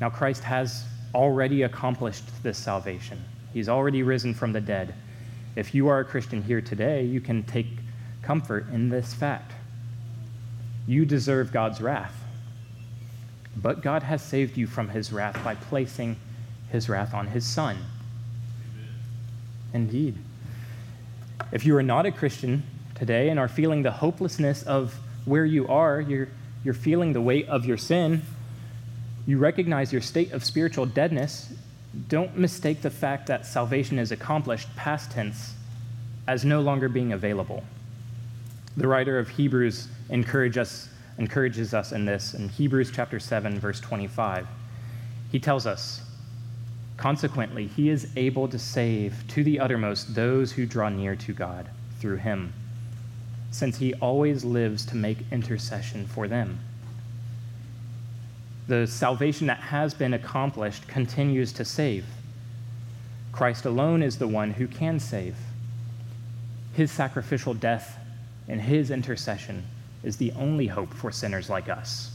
now, 0.00 0.10
Christ 0.10 0.44
has 0.44 0.84
already 1.14 1.62
accomplished 1.62 2.24
this 2.42 2.58
salvation, 2.58 3.22
He's 3.52 3.68
already 3.68 4.02
risen 4.02 4.34
from 4.34 4.52
the 4.52 4.60
dead. 4.60 4.94
If 5.56 5.74
you 5.74 5.88
are 5.88 6.00
a 6.00 6.04
Christian 6.04 6.42
here 6.42 6.60
today, 6.60 7.02
you 7.04 7.20
can 7.20 7.42
take 7.42 7.66
comfort 8.22 8.66
in 8.72 8.90
this 8.90 9.12
fact. 9.12 9.52
You 10.86 11.04
deserve 11.04 11.50
God's 11.50 11.80
wrath, 11.80 12.14
but 13.56 13.82
God 13.82 14.02
has 14.02 14.22
saved 14.22 14.56
you 14.56 14.66
from 14.66 14.88
His 14.88 15.12
wrath 15.12 15.42
by 15.42 15.54
placing 15.54 16.16
His 16.70 16.88
wrath 16.88 17.14
on 17.14 17.28
His 17.28 17.44
Son. 17.44 17.76
Indeed. 19.72 20.16
If 21.52 21.64
you 21.64 21.76
are 21.76 21.82
not 21.82 22.06
a 22.06 22.12
Christian 22.12 22.62
today 22.94 23.28
and 23.28 23.38
are 23.38 23.48
feeling 23.48 23.82
the 23.82 23.90
hopelessness 23.90 24.62
of 24.62 24.94
where 25.24 25.44
you 25.44 25.66
are, 25.68 26.00
you're, 26.00 26.28
you're 26.64 26.74
feeling 26.74 27.12
the 27.12 27.20
weight 27.20 27.48
of 27.48 27.64
your 27.64 27.76
sin, 27.76 28.22
you 29.26 29.38
recognize 29.38 29.92
your 29.92 30.02
state 30.02 30.32
of 30.32 30.44
spiritual 30.44 30.86
deadness, 30.86 31.52
don't 32.08 32.36
mistake 32.36 32.82
the 32.82 32.90
fact 32.90 33.26
that 33.26 33.46
salvation 33.46 33.98
is 33.98 34.12
accomplished, 34.12 34.74
past 34.76 35.10
tense, 35.10 35.54
as 36.26 36.44
no 36.44 36.60
longer 36.60 36.88
being 36.88 37.12
available. 37.12 37.64
The 38.76 38.86
writer 38.86 39.18
of 39.18 39.28
Hebrews 39.28 39.88
encourage 40.10 40.56
us, 40.56 40.88
encourages 41.18 41.74
us 41.74 41.92
in 41.92 42.04
this 42.04 42.34
in 42.34 42.48
Hebrews 42.48 42.90
chapter 42.90 43.18
7, 43.20 43.58
verse 43.58 43.80
25. 43.80 44.46
He 45.30 45.38
tells 45.38 45.66
us, 45.66 46.00
Consequently, 46.96 47.66
he 47.66 47.90
is 47.90 48.08
able 48.16 48.48
to 48.48 48.58
save 48.58 49.24
to 49.28 49.44
the 49.44 49.60
uttermost 49.60 50.14
those 50.14 50.52
who 50.52 50.66
draw 50.66 50.88
near 50.88 51.14
to 51.16 51.32
God 51.32 51.68
through 52.00 52.16
him, 52.16 52.52
since 53.50 53.78
he 53.78 53.94
always 53.94 54.44
lives 54.44 54.84
to 54.86 54.96
make 54.96 55.18
intercession 55.30 56.06
for 56.06 56.26
them 56.26 56.60
the 58.68 58.86
salvation 58.86 59.46
that 59.46 59.58
has 59.58 59.94
been 59.94 60.12
accomplished 60.12 60.86
continues 60.86 61.52
to 61.54 61.64
save. 61.64 62.04
Christ 63.32 63.64
alone 63.64 64.02
is 64.02 64.18
the 64.18 64.28
one 64.28 64.52
who 64.52 64.68
can 64.68 65.00
save. 65.00 65.36
His 66.74 66.92
sacrificial 66.92 67.54
death 67.54 67.98
and 68.46 68.60
his 68.60 68.90
intercession 68.90 69.64
is 70.02 70.16
the 70.16 70.32
only 70.32 70.66
hope 70.66 70.94
for 70.94 71.10
sinners 71.10 71.50
like 71.50 71.68
us. 71.68 72.10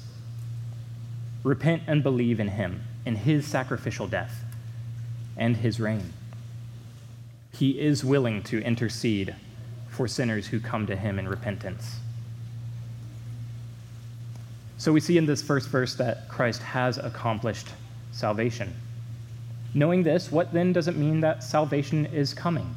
Repent 1.43 1.83
and 1.87 2.01
believe 2.01 2.39
in 2.39 2.47
him, 2.47 2.83
in 3.05 3.15
his 3.15 3.45
sacrificial 3.45 4.07
death, 4.07 4.43
and 5.35 5.57
his 5.57 5.79
reign. 5.79 6.13
He 7.51 7.79
is 7.79 8.03
willing 8.03 8.43
to 8.43 8.63
intercede 8.63 9.35
for 9.89 10.07
sinners 10.07 10.47
who 10.47 10.59
come 10.59 10.87
to 10.87 10.95
him 10.95 11.19
in 11.19 11.27
repentance. 11.27 11.97
So 14.77 14.91
we 14.91 14.99
see 14.99 15.17
in 15.17 15.25
this 15.25 15.41
first 15.41 15.69
verse 15.69 15.95
that 15.95 16.27
Christ 16.27 16.61
has 16.61 16.97
accomplished 16.97 17.67
salvation. 18.11 18.73
Knowing 19.73 20.03
this, 20.03 20.31
what 20.31 20.51
then 20.53 20.73
does 20.73 20.87
it 20.87 20.95
mean 20.95 21.21
that 21.21 21.43
salvation 21.43 22.05
is 22.07 22.33
coming? 22.33 22.75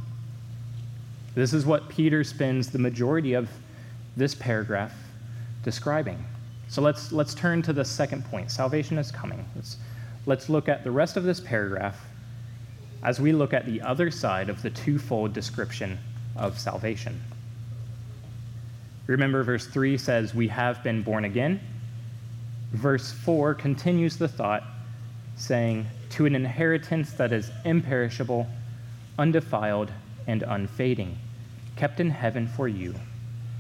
This 1.34 1.52
is 1.52 1.66
what 1.66 1.88
Peter 1.88 2.24
spends 2.24 2.70
the 2.70 2.78
majority 2.78 3.34
of 3.34 3.48
this 4.16 4.34
paragraph 4.34 4.92
describing. 5.62 6.24
So 6.68 6.82
let's, 6.82 7.12
let's 7.12 7.34
turn 7.34 7.62
to 7.62 7.72
the 7.72 7.84
second 7.84 8.24
point 8.24 8.50
salvation 8.50 8.98
is 8.98 9.10
coming. 9.10 9.44
Let's, 9.54 9.76
let's 10.26 10.48
look 10.48 10.68
at 10.68 10.84
the 10.84 10.90
rest 10.90 11.16
of 11.16 11.24
this 11.24 11.40
paragraph 11.40 12.00
as 13.02 13.20
we 13.20 13.32
look 13.32 13.52
at 13.52 13.66
the 13.66 13.80
other 13.82 14.10
side 14.10 14.48
of 14.48 14.62
the 14.62 14.70
twofold 14.70 15.32
description 15.32 15.98
of 16.34 16.58
salvation. 16.58 17.20
Remember, 19.06 19.44
verse 19.44 19.66
3 19.66 19.96
says, 19.98 20.34
We 20.34 20.48
have 20.48 20.82
been 20.82 21.02
born 21.02 21.24
again. 21.24 21.60
Verse 22.72 23.12
4 23.12 23.54
continues 23.54 24.16
the 24.16 24.26
thought, 24.26 24.64
saying, 25.36 25.86
To 26.10 26.26
an 26.26 26.34
inheritance 26.34 27.12
that 27.12 27.32
is 27.32 27.50
imperishable, 27.64 28.48
undefiled, 29.18 29.92
and 30.26 30.42
unfading, 30.42 31.16
kept 31.76 32.00
in 32.00 32.10
heaven 32.10 32.48
for 32.48 32.66
you, 32.66 32.94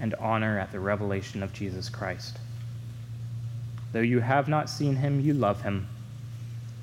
and 0.00 0.14
honor 0.16 0.58
at 0.58 0.72
the 0.72 0.80
revelation 0.80 1.42
of 1.42 1.52
Jesus 1.52 1.88
Christ. 1.88 2.38
Though 3.92 4.00
you 4.00 4.20
have 4.20 4.48
not 4.48 4.68
seen 4.68 4.96
him, 4.96 5.20
you 5.20 5.34
love 5.34 5.62
him. 5.62 5.88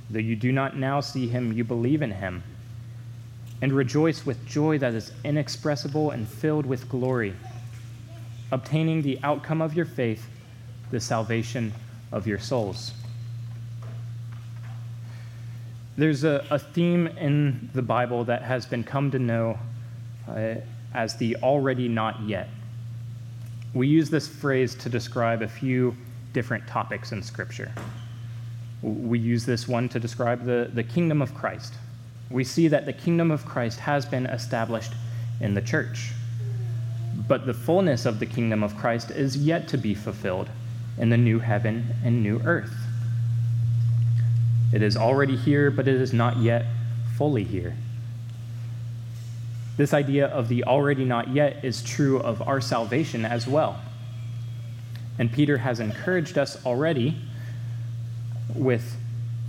Though 0.10 0.19
you 0.19 0.36
do 0.36 0.51
not 0.51 0.77
now 0.77 1.00
see 1.00 1.27
him, 1.27 1.53
you 1.53 1.63
believe 1.63 2.01
in 2.01 2.12
him 2.12 2.43
and 3.62 3.72
rejoice 3.74 4.25
with 4.25 4.45
joy 4.45 4.77
that 4.79 4.93
is 4.93 5.12
inexpressible 5.24 6.12
and 6.12 6.27
filled 6.27 6.65
with 6.65 6.89
glory, 6.89 7.34
obtaining 8.51 9.01
the 9.01 9.19
outcome 9.24 9.62
of 9.62 9.74
your 9.74 9.86
faith, 9.86 10.27
the 10.91 11.00
salvation 11.00 11.74
of 12.12 12.27
your 12.27 12.39
souls. 12.39 12.91
There's 15.98 16.24
a, 16.25 16.45
a 16.50 16.60
theme 16.60 17.07
in 17.07 17.69
the 17.74 17.81
Bible 17.81 18.25
that 18.25 18.43
has 18.43 18.65
been 18.65 18.84
come 18.84 19.12
to 19.12 19.19
know 19.19 19.57
uh, 20.27 20.55
as 20.93 21.15
the 21.15 21.38
already 21.38 21.88
not 21.88 22.22
yet. 22.22 22.50
We 23.75 23.88
use 23.89 24.10
this 24.10 24.25
phrase 24.25 24.74
to 24.75 24.89
describe 24.89 25.41
a 25.41 25.48
few 25.50 25.98
different 26.32 26.65
topics 26.65 27.12
in 27.12 27.22
Scripture. 27.22 27.74
We 28.82 29.20
use 29.20 29.46
this 29.46 29.67
one 29.67 29.89
to 29.89 30.00
describe 30.00 30.46
the, 30.46 30.72
the 30.74 30.84
kingdom 30.84 31.22
of 31.22 31.36
Christ. 31.36 31.74
We 32.32 32.46
see 32.46 32.70
that 32.70 32.86
the 32.86 32.94
kingdom 32.94 33.32
of 33.32 33.46
Christ 33.46 33.82
has 33.82 34.05
been 34.05 34.27
established 34.27 34.94
in 35.41 35.53
the 35.53 35.62
church. 35.62 36.12
But 37.28 37.45
the 37.45 37.54
fullness 37.54 38.06
of 38.06 38.19
the 38.19 38.26
kingdom 38.26 38.63
of 38.63 38.78
Christ 38.78 39.12
is 39.12 39.36
yet 39.36 39.67
to 39.67 39.78
be 39.78 39.93
fulfilled 39.93 40.49
in 40.97 41.10
the 41.10 41.17
new 41.17 41.39
heaven 41.39 41.93
and 42.06 42.23
new 42.23 42.39
earth. 42.45 42.73
It 44.73 44.84
is 44.84 44.95
already 44.95 45.36
here, 45.36 45.69
but 45.69 45.86
it 45.89 45.99
is 45.99 46.13
not 46.13 46.38
yet 46.38 46.65
fully 47.17 47.43
here. 47.43 47.76
This 49.77 49.93
idea 49.93 50.27
of 50.27 50.47
the 50.47 50.63
already 50.63 51.03
not 51.03 51.29
yet 51.29 51.63
is 51.63 51.83
true 51.83 52.19
of 52.19 52.41
our 52.41 52.61
salvation 52.61 53.25
as 53.25 53.47
well. 53.47 53.81
And 55.19 55.31
Peter 55.31 55.57
has 55.57 55.79
encouraged 55.79 56.38
us 56.38 56.65
already 56.65 57.17
with 58.53 58.95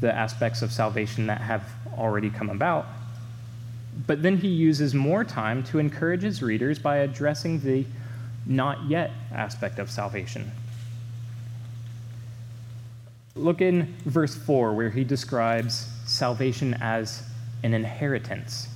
the 0.00 0.12
aspects 0.12 0.62
of 0.62 0.72
salvation 0.72 1.26
that 1.26 1.40
have 1.40 1.68
already 1.96 2.30
come 2.30 2.50
about. 2.50 2.86
But 4.06 4.22
then 4.22 4.36
he 4.38 4.48
uses 4.48 4.94
more 4.94 5.24
time 5.24 5.62
to 5.64 5.78
encourage 5.78 6.22
his 6.22 6.42
readers 6.42 6.78
by 6.78 6.98
addressing 6.98 7.60
the 7.60 7.86
not 8.44 8.88
yet 8.88 9.10
aspect 9.32 9.78
of 9.78 9.90
salvation. 9.90 10.50
Look 13.34 13.60
in 13.60 13.94
verse 14.04 14.34
4, 14.34 14.74
where 14.74 14.90
he 14.90 15.04
describes 15.04 15.88
salvation 16.06 16.74
as 16.74 17.22
an 17.62 17.74
inheritance. 17.74 18.68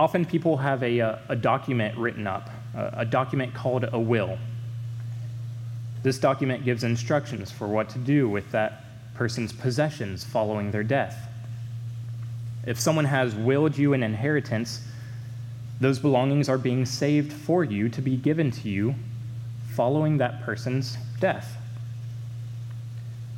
Often 0.00 0.24
people 0.24 0.56
have 0.56 0.82
a, 0.82 0.98
uh, 0.98 1.16
a 1.28 1.36
document 1.36 1.94
written 1.98 2.26
up, 2.26 2.48
a 2.74 3.04
document 3.04 3.52
called 3.52 3.84
a 3.92 4.00
will. 4.00 4.38
This 6.02 6.18
document 6.18 6.64
gives 6.64 6.84
instructions 6.84 7.50
for 7.50 7.68
what 7.68 7.90
to 7.90 7.98
do 7.98 8.26
with 8.26 8.50
that 8.52 8.82
person's 9.12 9.52
possessions 9.52 10.24
following 10.24 10.70
their 10.70 10.82
death. 10.82 11.28
If 12.66 12.80
someone 12.80 13.04
has 13.04 13.34
willed 13.34 13.76
you 13.76 13.92
an 13.92 14.02
inheritance, 14.02 14.80
those 15.82 15.98
belongings 15.98 16.48
are 16.48 16.56
being 16.56 16.86
saved 16.86 17.30
for 17.30 17.62
you 17.62 17.90
to 17.90 18.00
be 18.00 18.16
given 18.16 18.50
to 18.52 18.70
you 18.70 18.94
following 19.74 20.16
that 20.16 20.40
person's 20.40 20.96
death. 21.20 21.58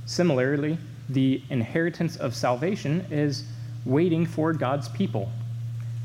Similarly, 0.06 0.78
the 1.08 1.42
inheritance 1.50 2.16
of 2.18 2.36
salvation 2.36 3.04
is 3.10 3.46
waiting 3.84 4.26
for 4.26 4.52
God's 4.52 4.88
people. 4.88 5.28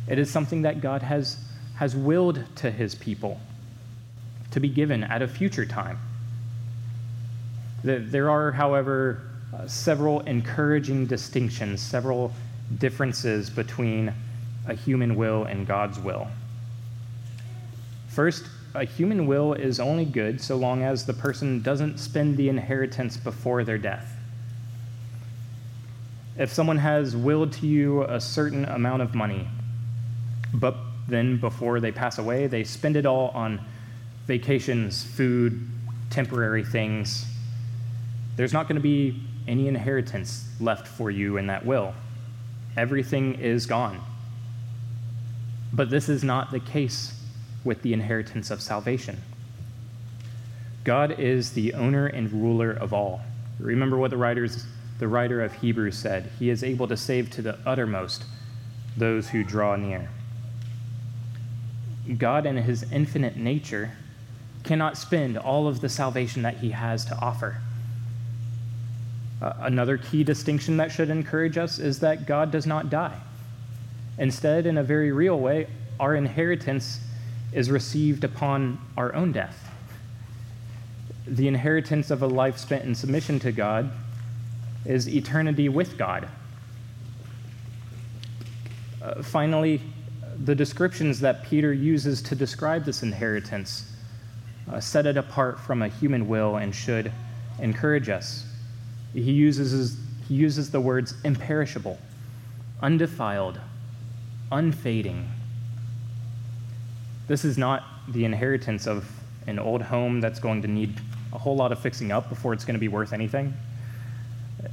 It 0.07 0.19
is 0.19 0.29
something 0.29 0.61
that 0.61 0.81
God 0.81 1.01
has, 1.01 1.37
has 1.75 1.95
willed 1.95 2.43
to 2.57 2.71
his 2.71 2.95
people 2.95 3.39
to 4.51 4.59
be 4.59 4.69
given 4.69 5.03
at 5.03 5.21
a 5.21 5.27
future 5.27 5.65
time. 5.65 5.99
There 7.83 8.29
are, 8.29 8.51
however, 8.51 9.21
uh, 9.53 9.67
several 9.67 10.21
encouraging 10.21 11.05
distinctions, 11.05 11.81
several 11.81 12.33
differences 12.79 13.49
between 13.49 14.13
a 14.67 14.73
human 14.73 15.15
will 15.15 15.43
and 15.45 15.65
God's 15.65 15.99
will. 15.99 16.27
First, 18.07 18.45
a 18.73 18.83
human 18.83 19.27
will 19.27 19.53
is 19.53 19.79
only 19.79 20.05
good 20.05 20.41
so 20.41 20.57
long 20.57 20.83
as 20.83 21.05
the 21.05 21.13
person 21.13 21.61
doesn't 21.61 21.99
spend 21.99 22.35
the 22.37 22.49
inheritance 22.49 23.15
before 23.15 23.63
their 23.63 23.77
death. 23.77 24.13
If 26.37 26.51
someone 26.51 26.77
has 26.77 27.15
willed 27.15 27.53
to 27.53 27.67
you 27.67 28.03
a 28.03 28.19
certain 28.19 28.65
amount 28.65 29.01
of 29.01 29.15
money, 29.15 29.47
but 30.59 30.75
then 31.07 31.39
before 31.39 31.79
they 31.79 31.91
pass 31.91 32.17
away, 32.17 32.47
they 32.47 32.63
spend 32.63 32.95
it 32.97 33.05
all 33.05 33.29
on 33.29 33.63
vacations, 34.25 35.03
food, 35.03 35.67
temporary 36.09 36.63
things, 36.63 37.25
there's 38.35 38.53
not 38.53 38.67
going 38.67 38.75
to 38.75 38.81
be 38.81 39.19
any 39.47 39.67
inheritance 39.67 40.47
left 40.59 40.87
for 40.87 41.09
you 41.09 41.37
in 41.37 41.47
that 41.47 41.65
will. 41.65 41.93
Everything 42.75 43.35
is 43.35 43.65
gone. 43.65 44.01
But 45.73 45.89
this 45.89 46.09
is 46.09 46.23
not 46.23 46.51
the 46.51 46.59
case 46.59 47.19
with 47.63 47.81
the 47.81 47.93
inheritance 47.93 48.51
of 48.51 48.61
salvation. 48.61 49.17
God 50.83 51.19
is 51.19 51.51
the 51.51 51.73
owner 51.73 52.07
and 52.07 52.31
ruler 52.31 52.71
of 52.71 52.93
all. 52.93 53.21
Remember 53.59 53.97
what 53.97 54.11
the, 54.11 54.17
writers, 54.17 54.65
the 54.99 55.07
writer 55.07 55.41
of 55.41 55.53
Hebrews 55.53 55.97
said 55.97 56.29
He 56.39 56.49
is 56.49 56.63
able 56.63 56.87
to 56.87 56.95
save 56.95 57.29
to 57.31 57.41
the 57.41 57.57
uttermost 57.65 58.23
those 58.95 59.29
who 59.29 59.43
draw 59.43 59.75
near. 59.75 60.09
God, 62.17 62.45
in 62.45 62.57
his 62.57 62.83
infinite 62.91 63.35
nature, 63.35 63.91
cannot 64.63 64.97
spend 64.97 65.37
all 65.37 65.67
of 65.67 65.81
the 65.81 65.89
salvation 65.89 66.41
that 66.43 66.57
he 66.57 66.71
has 66.71 67.05
to 67.05 67.17
offer. 67.19 67.61
Uh, 69.41 69.53
another 69.59 69.97
key 69.97 70.23
distinction 70.23 70.77
that 70.77 70.91
should 70.91 71.09
encourage 71.09 71.57
us 71.57 71.79
is 71.79 71.99
that 71.99 72.25
God 72.25 72.51
does 72.51 72.65
not 72.65 72.89
die. 72.89 73.19
Instead, 74.17 74.65
in 74.65 74.77
a 74.77 74.83
very 74.83 75.11
real 75.11 75.39
way, 75.39 75.67
our 75.99 76.15
inheritance 76.15 76.99
is 77.53 77.69
received 77.69 78.23
upon 78.23 78.79
our 78.97 79.13
own 79.13 79.31
death. 79.31 79.69
The 81.25 81.47
inheritance 81.47 82.09
of 82.09 82.21
a 82.21 82.27
life 82.27 82.57
spent 82.57 82.85
in 82.85 82.95
submission 82.95 83.39
to 83.39 83.51
God 83.51 83.91
is 84.85 85.07
eternity 85.07 85.69
with 85.69 85.97
God. 85.97 86.27
Uh, 89.01 89.21
finally, 89.21 89.81
the 90.43 90.55
descriptions 90.55 91.19
that 91.19 91.43
Peter 91.43 91.73
uses 91.73 92.21
to 92.23 92.35
describe 92.35 92.85
this 92.85 93.03
inheritance 93.03 93.91
uh, 94.71 94.79
set 94.79 95.05
it 95.05 95.17
apart 95.17 95.59
from 95.59 95.81
a 95.81 95.87
human 95.87 96.27
will 96.27 96.57
and 96.57 96.73
should 96.75 97.11
encourage 97.59 98.09
us. 98.09 98.45
He 99.13 99.31
uses, 99.31 99.97
he 100.27 100.35
uses 100.35 100.69
the 100.69 100.81
words 100.81 101.15
imperishable. 101.23 101.97
undefiled, 102.83 103.59
unfading. 104.51 105.27
This 107.27 107.43
is 107.43 107.57
not 107.57 107.83
the 108.09 108.23
inheritance 108.23 108.85
of 108.85 109.09
an 109.47 109.57
old 109.57 109.81
home 109.81 110.21
that's 110.21 110.39
going 110.39 110.61
to 110.61 110.67
need 110.67 110.93
a 111.33 111.37
whole 111.37 111.55
lot 111.55 111.71
of 111.71 111.79
fixing 111.79 112.11
up 112.11 112.29
before 112.29 112.53
it's 112.53 112.63
going 112.63 112.75
to 112.75 112.79
be 112.79 112.87
worth 112.87 113.13
anything. 113.13 113.53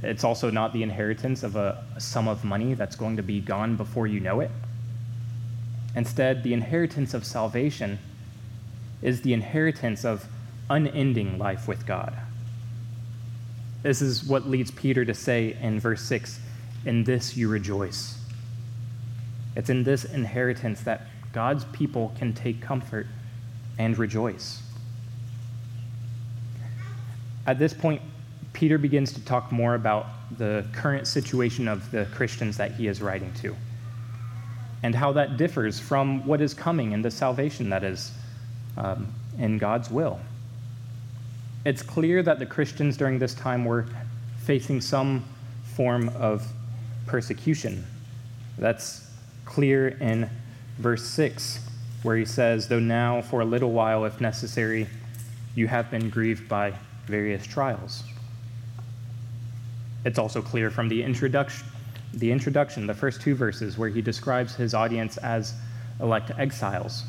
It's 0.03 0.23
also 0.23 0.49
not 0.51 0.71
the 0.73 0.83
inheritance 0.83 1.43
of 1.43 1.55
a, 1.55 1.83
a, 1.95 1.99
sum 1.99 2.27
of 2.27 2.43
money 2.43 2.73
that's 2.73 2.95
going 2.95 3.15
to 3.17 3.23
be 3.23 3.39
gone 3.39 3.75
before 3.75 4.07
you 4.07 4.19
know 4.19 4.39
it. 4.41 4.51
Instead, 5.95 6.43
the 6.43 6.53
inheritance 6.53 7.13
of 7.13 7.25
salvation 7.25 7.99
is 9.01 9.21
the 9.21 9.33
inheritance 9.33 10.03
of 10.03 10.27
unending 10.69 11.37
life 11.37 11.67
with 11.67 11.85
God. 11.85 12.13
This 13.83 14.01
is 14.01 14.23
what 14.23 14.47
leads 14.47 14.71
Peter 14.71 15.05
to 15.05 15.13
say 15.13 15.55
in 15.61 15.79
verse 15.79 16.01
6 16.01 16.39
In 16.85 17.03
this 17.03 17.37
you 17.37 17.47
rejoice. 17.47 18.17
It's 19.55 19.69
in 19.69 19.83
this 19.83 20.03
inheritance 20.03 20.81
that 20.81 21.07
God's 21.31 21.65
people 21.65 22.13
can 22.17 22.33
take 22.33 22.61
comfort 22.61 23.07
and 23.77 23.97
rejoice. 23.97 24.61
At 27.47 27.59
this 27.59 27.73
point, 27.73 28.01
Peter 28.53 28.77
begins 28.77 29.13
to 29.13 29.23
talk 29.23 29.51
more 29.51 29.75
about 29.75 30.07
the 30.37 30.65
current 30.73 31.07
situation 31.07 31.67
of 31.67 31.91
the 31.91 32.05
Christians 32.13 32.57
that 32.57 32.71
he 32.71 32.87
is 32.87 33.01
writing 33.01 33.31
to 33.35 33.55
and 34.85 34.93
how 34.93 35.11
that 35.11 35.35
differs 35.35 35.79
from 35.79 36.23
what 36.27 36.39
is 36.39 36.53
coming 36.53 36.91
in 36.91 37.01
the 37.01 37.09
salvation 37.09 37.71
that 37.71 37.83
is 37.83 38.11
um, 38.77 39.11
in 39.39 39.57
God's 39.57 39.89
will. 39.89 40.19
It's 41.65 41.81
clear 41.81 42.21
that 42.21 42.37
the 42.37 42.45
Christians 42.45 42.95
during 42.95 43.17
this 43.17 43.33
time 43.33 43.65
were 43.65 43.87
facing 44.43 44.79
some 44.79 45.25
form 45.75 46.09
of 46.09 46.47
persecution. 47.07 47.83
That's 48.59 49.09
clear 49.43 49.87
in 49.87 50.29
verse 50.77 51.03
6, 51.03 51.67
where 52.03 52.15
he 52.15 52.25
says, 52.25 52.67
Though 52.67 52.77
now, 52.77 53.23
for 53.23 53.41
a 53.41 53.45
little 53.45 53.71
while, 53.71 54.05
if 54.05 54.21
necessary, 54.21 54.85
you 55.55 55.65
have 55.65 55.89
been 55.89 56.11
grieved 56.11 56.47
by 56.47 56.75
various 57.07 57.43
trials. 57.47 58.03
It's 60.05 60.19
also 60.19 60.43
clear 60.43 60.69
from 60.69 60.89
the 60.89 61.01
introduction, 61.01 61.65
the 62.15 62.31
introduction, 62.31 62.87
the 62.87 62.93
first 62.93 63.21
two 63.21 63.35
verses, 63.35 63.77
where 63.77 63.89
he 63.89 64.01
describes 64.01 64.55
his 64.55 64.73
audience 64.73 65.17
as 65.17 65.53
elect 65.99 66.31
exiles. 66.37 67.03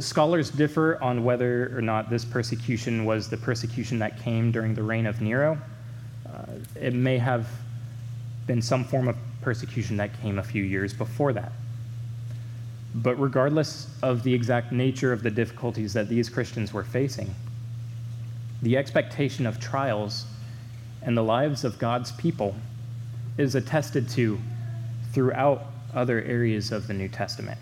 Scholars 0.00 0.50
differ 0.50 1.02
on 1.02 1.24
whether 1.24 1.76
or 1.76 1.80
not 1.80 2.10
this 2.10 2.24
persecution 2.24 3.04
was 3.04 3.28
the 3.28 3.36
persecution 3.36 3.98
that 4.00 4.20
came 4.20 4.52
during 4.52 4.74
the 4.74 4.82
reign 4.82 5.06
of 5.06 5.20
Nero. 5.20 5.58
Uh, 6.26 6.44
it 6.74 6.92
may 6.92 7.16
have 7.16 7.48
been 8.46 8.60
some 8.60 8.84
form 8.84 9.08
of 9.08 9.16
persecution 9.40 9.96
that 9.96 10.10
came 10.20 10.38
a 10.38 10.42
few 10.42 10.62
years 10.62 10.92
before 10.92 11.32
that. 11.32 11.52
But 12.94 13.18
regardless 13.20 13.88
of 14.02 14.22
the 14.22 14.34
exact 14.34 14.72
nature 14.72 15.12
of 15.12 15.22
the 15.22 15.30
difficulties 15.30 15.92
that 15.92 16.08
these 16.08 16.28
Christians 16.28 16.72
were 16.72 16.84
facing, 16.84 17.34
the 18.62 18.76
expectation 18.76 19.46
of 19.46 19.60
trials 19.60 20.26
and 21.02 21.16
the 21.16 21.22
lives 21.22 21.64
of 21.64 21.78
God's 21.78 22.12
people 22.12 22.54
is 23.38 23.54
attested 23.54 24.08
to 24.10 24.38
throughout 25.12 25.64
other 25.94 26.20
areas 26.22 26.70
of 26.70 26.86
the 26.86 26.92
New 26.92 27.08
Testament. 27.08 27.58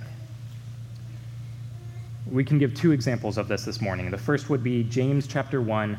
We 2.29 2.45
can 2.45 2.59
give 2.59 2.75
two 2.75 2.91
examples 2.91 3.39
of 3.39 3.47
this 3.47 3.65
this 3.65 3.81
morning. 3.81 4.11
The 4.11 4.19
first 4.19 4.51
would 4.51 4.65
be 4.65 4.83
James 4.83 5.29
chapter 5.29 5.63
1 5.63 5.97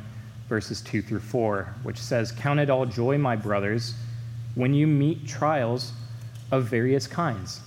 verses 0.50 0.82
2 0.82 1.02
through 1.02 1.20
4, 1.20 1.74
which 1.84 1.98
says, 1.98 2.32
"Count 2.34 2.60
it 2.60 2.70
all 2.70 2.86
joy, 2.86 3.18
my 3.18 3.36
brothers, 3.36 3.96
when 4.56 4.74
you 4.74 4.88
meet 4.88 5.28
trials 5.28 5.94
of 6.52 6.66
various 6.66 7.08
kinds. 7.08 7.62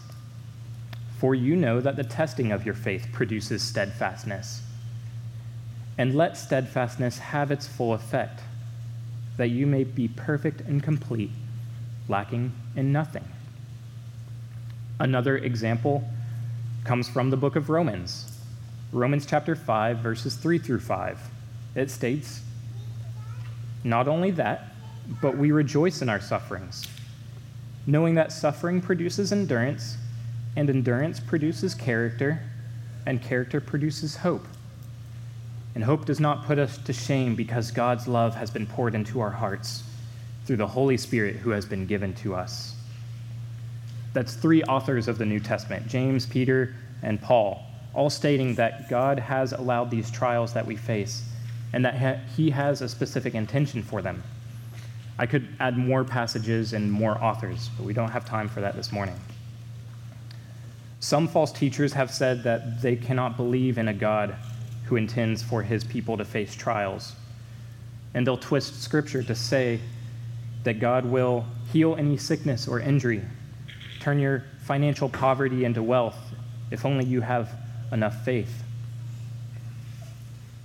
For 1.18 1.34
you 1.34 1.54
know 1.54 1.80
that 1.80 1.96
the 1.96 2.04
testing 2.04 2.50
of 2.50 2.64
your 2.64 2.74
faith 2.74 3.08
produces 3.12 3.62
steadfastness. 3.62 4.62
And 5.98 6.14
let 6.14 6.36
steadfastness 6.36 7.18
have 7.18 7.50
its 7.50 7.66
full 7.66 7.92
effect, 7.92 8.40
that 9.36 9.50
you 9.50 9.66
may 9.66 9.84
be 9.84 10.08
perfect 10.08 10.62
and 10.62 10.82
complete, 10.82 11.30
lacking 12.10 12.52
in 12.76 12.92
nothing. 12.92 13.24
Another 14.98 15.38
example 15.38 16.04
comes 16.84 17.08
from 17.08 17.30
the 17.30 17.36
book 17.36 17.56
of 17.56 17.70
Romans. 17.70 18.36
Romans 18.92 19.24
chapter 19.24 19.54
5, 19.54 19.98
verses 19.98 20.34
3 20.34 20.58
through 20.58 20.80
5. 20.80 21.20
It 21.76 21.90
states, 21.90 22.42
Not 23.84 24.08
only 24.08 24.32
that, 24.32 24.74
but 25.22 25.38
we 25.38 25.52
rejoice 25.52 26.02
in 26.02 26.08
our 26.08 26.20
sufferings, 26.20 26.86
knowing 27.86 28.16
that 28.16 28.32
suffering 28.32 28.82
produces 28.82 29.32
endurance, 29.32 29.96
and 30.56 30.68
endurance 30.68 31.20
produces 31.20 31.74
character, 31.74 32.42
and 33.06 33.22
character 33.22 33.60
produces 33.60 34.16
hope. 34.16 34.46
And 35.74 35.84
hope 35.84 36.04
does 36.04 36.18
not 36.18 36.44
put 36.44 36.58
us 36.58 36.76
to 36.78 36.92
shame 36.92 37.36
because 37.36 37.70
God's 37.70 38.08
love 38.08 38.34
has 38.34 38.50
been 38.50 38.66
poured 38.66 38.94
into 38.94 39.20
our 39.20 39.30
hearts 39.30 39.84
through 40.44 40.56
the 40.56 40.66
Holy 40.66 40.96
Spirit 40.96 41.36
who 41.36 41.50
has 41.50 41.66
been 41.66 41.86
given 41.86 42.14
to 42.14 42.34
us. 42.34 42.74
That's 44.12 44.34
three 44.34 44.62
authors 44.64 45.08
of 45.08 45.18
the 45.18 45.26
New 45.26 45.40
Testament 45.40 45.86
James, 45.86 46.26
Peter, 46.26 46.74
and 47.02 47.20
Paul, 47.20 47.62
all 47.94 48.10
stating 48.10 48.54
that 48.56 48.88
God 48.88 49.18
has 49.18 49.52
allowed 49.52 49.90
these 49.90 50.10
trials 50.10 50.52
that 50.54 50.66
we 50.66 50.76
face 50.76 51.22
and 51.72 51.84
that 51.84 52.20
He 52.36 52.50
has 52.50 52.82
a 52.82 52.88
specific 52.88 53.34
intention 53.34 53.82
for 53.82 54.02
them. 54.02 54.22
I 55.18 55.26
could 55.26 55.48
add 55.60 55.76
more 55.76 56.02
passages 56.02 56.72
and 56.72 56.90
more 56.90 57.22
authors, 57.22 57.68
but 57.76 57.84
we 57.84 57.92
don't 57.92 58.10
have 58.10 58.24
time 58.24 58.48
for 58.48 58.60
that 58.62 58.74
this 58.74 58.90
morning. 58.90 59.16
Some 60.98 61.28
false 61.28 61.52
teachers 61.52 61.92
have 61.92 62.10
said 62.10 62.42
that 62.44 62.82
they 62.82 62.96
cannot 62.96 63.36
believe 63.36 63.78
in 63.78 63.88
a 63.88 63.94
God 63.94 64.34
who 64.84 64.96
intends 64.96 65.42
for 65.42 65.62
his 65.62 65.84
people 65.84 66.16
to 66.16 66.24
face 66.24 66.54
trials. 66.54 67.14
And 68.12 68.26
they'll 68.26 68.36
twist 68.36 68.82
scripture 68.82 69.22
to 69.22 69.34
say 69.34 69.80
that 70.64 70.80
God 70.80 71.04
will 71.04 71.46
heal 71.72 71.96
any 71.96 72.16
sickness 72.16 72.68
or 72.68 72.80
injury, 72.80 73.22
turn 74.00 74.18
your 74.18 74.44
financial 74.64 75.08
poverty 75.08 75.64
into 75.64 75.82
wealth 75.82 76.18
if 76.70 76.84
only 76.84 77.04
you 77.04 77.20
have 77.20 77.50
enough 77.92 78.24
faith. 78.24 78.62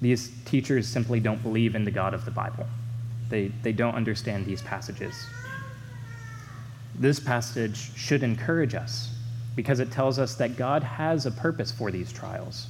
These 0.01 0.31
teachers 0.45 0.88
simply 0.88 1.19
don't 1.19 1.41
believe 1.41 1.75
in 1.75 1.84
the 1.84 1.91
God 1.91 2.13
of 2.13 2.25
the 2.25 2.31
Bible. 2.31 2.67
They, 3.29 3.47
they 3.63 3.71
don't 3.71 3.95
understand 3.95 4.45
these 4.45 4.62
passages. 4.62 5.15
This 6.93 7.19
passage 7.19 7.95
should 7.95 8.23
encourage 8.23 8.75
us 8.75 9.13
because 9.55 9.79
it 9.79 9.91
tells 9.91 10.19
us 10.19 10.36
that 10.36 10.58
God 10.58 10.84
has 10.84 11.25
a 11.25 11.31
purpose 11.31 11.71
for 11.71 11.91
these 11.91 12.12
trials. 12.12 12.67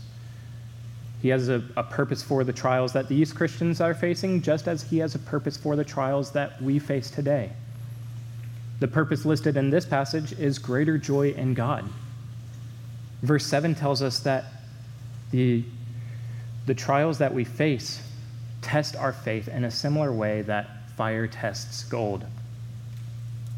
He 1.26 1.32
has 1.32 1.50
a, 1.50 1.64
a, 1.76 1.82
purpose 1.82 2.22
for 2.22 2.44
the 2.44 2.54
trials 2.54 2.94
that 2.94 3.08
these 3.08 3.34
Christians 3.34 3.82
are 3.82 3.96
facing, 3.96 4.44
just 4.44 4.68
as 4.68 4.84
He 4.84 5.00
has 5.00 5.16
a 5.16 5.18
purpose 5.18 5.58
for 5.58 5.76
the 5.76 5.84
trials 5.84 6.30
that 6.34 6.62
we 6.62 6.78
face 6.78 7.10
today. 7.10 7.52
The 8.80 8.88
purpose 8.88 9.26
listed 9.26 9.58
in 9.58 9.72
this 9.72 9.88
passage 9.88 10.34
is 10.34 10.60
greater 10.60 11.00
joy 11.00 11.32
in 11.32 11.56
God. 11.56 11.84
Verse 13.24 13.44
7 13.44 13.74
tells 13.74 14.04
us 14.04 14.20
that 14.20 14.46
the, 15.32 15.64
the 16.68 16.76
trials 16.76 17.18
that 17.18 17.34
we 17.34 17.44
face 17.44 18.08
test 18.62 18.96
our 18.96 19.12
faith 19.12 19.48
in 19.48 19.64
a 19.64 19.72
similar 19.72 20.14
way 20.14 20.44
that 20.44 20.92
fire 20.96 21.26
tests 21.26 21.86
gold. 21.86 22.24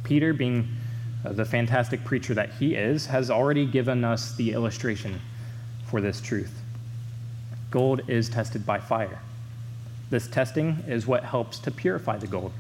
Peter, 0.06 0.32
being 0.32 0.70
uh, 1.26 1.34
the 1.34 1.44
fantastic 1.44 2.06
preacher 2.06 2.34
that 2.34 2.52
he 2.52 2.76
is, 2.76 3.08
has 3.08 3.30
already 3.30 3.66
given 3.66 4.06
us 4.06 4.38
the 4.38 4.54
illustration 4.54 5.20
for 5.84 6.00
this 6.00 6.22
truth. 6.22 6.62
Gold 7.70 8.02
is 8.08 8.30
tested 8.30 8.66
by 8.66 8.80
fire. 8.80 9.20
This 10.10 10.28
testing 10.28 10.84
is 10.88 11.06
what 11.06 11.24
helps 11.24 11.60
to 11.60 11.72
purify 11.72 12.18
the 12.18 12.28
gold. 12.28 12.54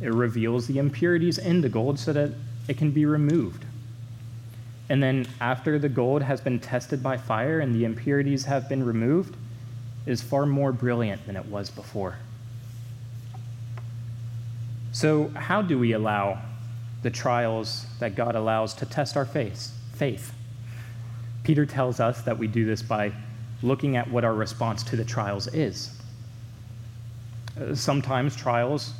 It 0.00 0.12
reveals 0.12 0.66
the 0.66 0.78
impurities 0.78 1.38
in 1.38 1.60
the 1.60 1.68
gold 1.68 1.98
so 1.98 2.12
that 2.12 2.32
it 2.68 2.76
can 2.76 2.90
be 2.90 3.06
removed. 3.06 3.64
And 4.88 5.02
then, 5.02 5.26
after 5.40 5.78
the 5.78 5.88
gold 5.88 6.22
has 6.22 6.42
been 6.42 6.60
tested 6.60 7.02
by 7.02 7.16
fire 7.16 7.60
and 7.60 7.74
the 7.74 7.84
impurities 7.84 8.44
have 8.44 8.68
been 8.68 8.84
removed, 8.84 9.34
is 10.04 10.20
far 10.20 10.44
more 10.44 10.72
brilliant 10.72 11.24
than 11.26 11.36
it 11.36 11.46
was 11.46 11.70
before. 11.70 12.16
So, 14.92 15.28
how 15.28 15.62
do 15.62 15.78
we 15.78 15.92
allow 15.92 16.38
the 17.02 17.10
trials 17.10 17.86
that 17.98 18.14
God 18.14 18.34
allows 18.34 18.74
to 18.74 18.86
test 18.86 19.16
our 19.16 19.24
faith? 19.24 19.72
Faith. 19.94 20.34
Peter 21.44 21.64
tells 21.64 21.98
us 21.98 22.20
that 22.22 22.38
we 22.38 22.46
do 22.46 22.66
this 22.66 22.82
by 22.82 23.12
looking 23.64 23.96
at 23.96 24.08
what 24.10 24.24
our 24.24 24.34
response 24.34 24.82
to 24.84 24.96
the 24.96 25.04
trials 25.04 25.46
is. 25.48 25.90
Sometimes 27.74 28.36
trials 28.36 28.92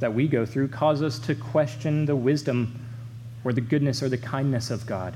that 0.00 0.12
we 0.12 0.28
go 0.28 0.46
through 0.46 0.68
cause 0.68 1.02
us 1.02 1.18
to 1.18 1.34
question 1.34 2.06
the 2.06 2.16
wisdom 2.16 2.80
or 3.44 3.52
the 3.52 3.60
goodness 3.60 4.02
or 4.02 4.08
the 4.08 4.18
kindness 4.18 4.70
of 4.70 4.86
God. 4.86 5.14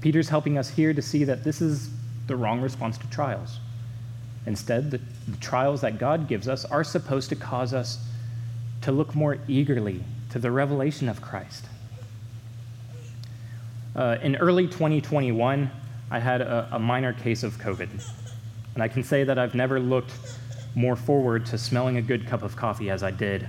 Peter's 0.00 0.28
helping 0.28 0.58
us 0.58 0.70
here 0.70 0.94
to 0.94 1.02
see 1.02 1.24
that 1.24 1.44
this 1.44 1.60
is 1.60 1.90
the 2.26 2.36
wrong 2.36 2.60
response 2.60 2.96
to 2.98 3.10
trials. 3.10 3.58
Instead, 4.46 4.90
the, 4.90 5.00
the 5.28 5.36
trials 5.36 5.82
that 5.82 5.98
God 5.98 6.28
gives 6.28 6.48
us 6.48 6.64
are 6.64 6.84
supposed 6.84 7.28
to 7.28 7.36
cause 7.36 7.74
us 7.74 7.98
to 8.82 8.92
look 8.92 9.14
more 9.14 9.38
eagerly 9.46 10.02
to 10.30 10.38
the 10.38 10.50
revelation 10.50 11.08
of 11.08 11.20
Christ. 11.20 11.66
Uh, 13.94 14.16
in 14.22 14.36
early 14.36 14.66
2021, 14.66 15.70
I 16.10 16.18
had 16.18 16.40
a, 16.40 16.68
a 16.72 16.78
minor 16.78 17.12
case 17.12 17.42
of 17.42 17.58
COVID. 17.58 17.88
And 18.74 18.82
I 18.82 18.88
can 18.88 19.02
say 19.02 19.24
that 19.24 19.38
I've 19.38 19.54
never 19.54 19.78
looked 19.78 20.12
more 20.74 20.96
forward 20.96 21.46
to 21.46 21.58
smelling 21.58 21.96
a 21.96 22.02
good 22.02 22.26
cup 22.26 22.42
of 22.42 22.56
coffee 22.56 22.90
as 22.90 23.02
I 23.02 23.10
did 23.10 23.48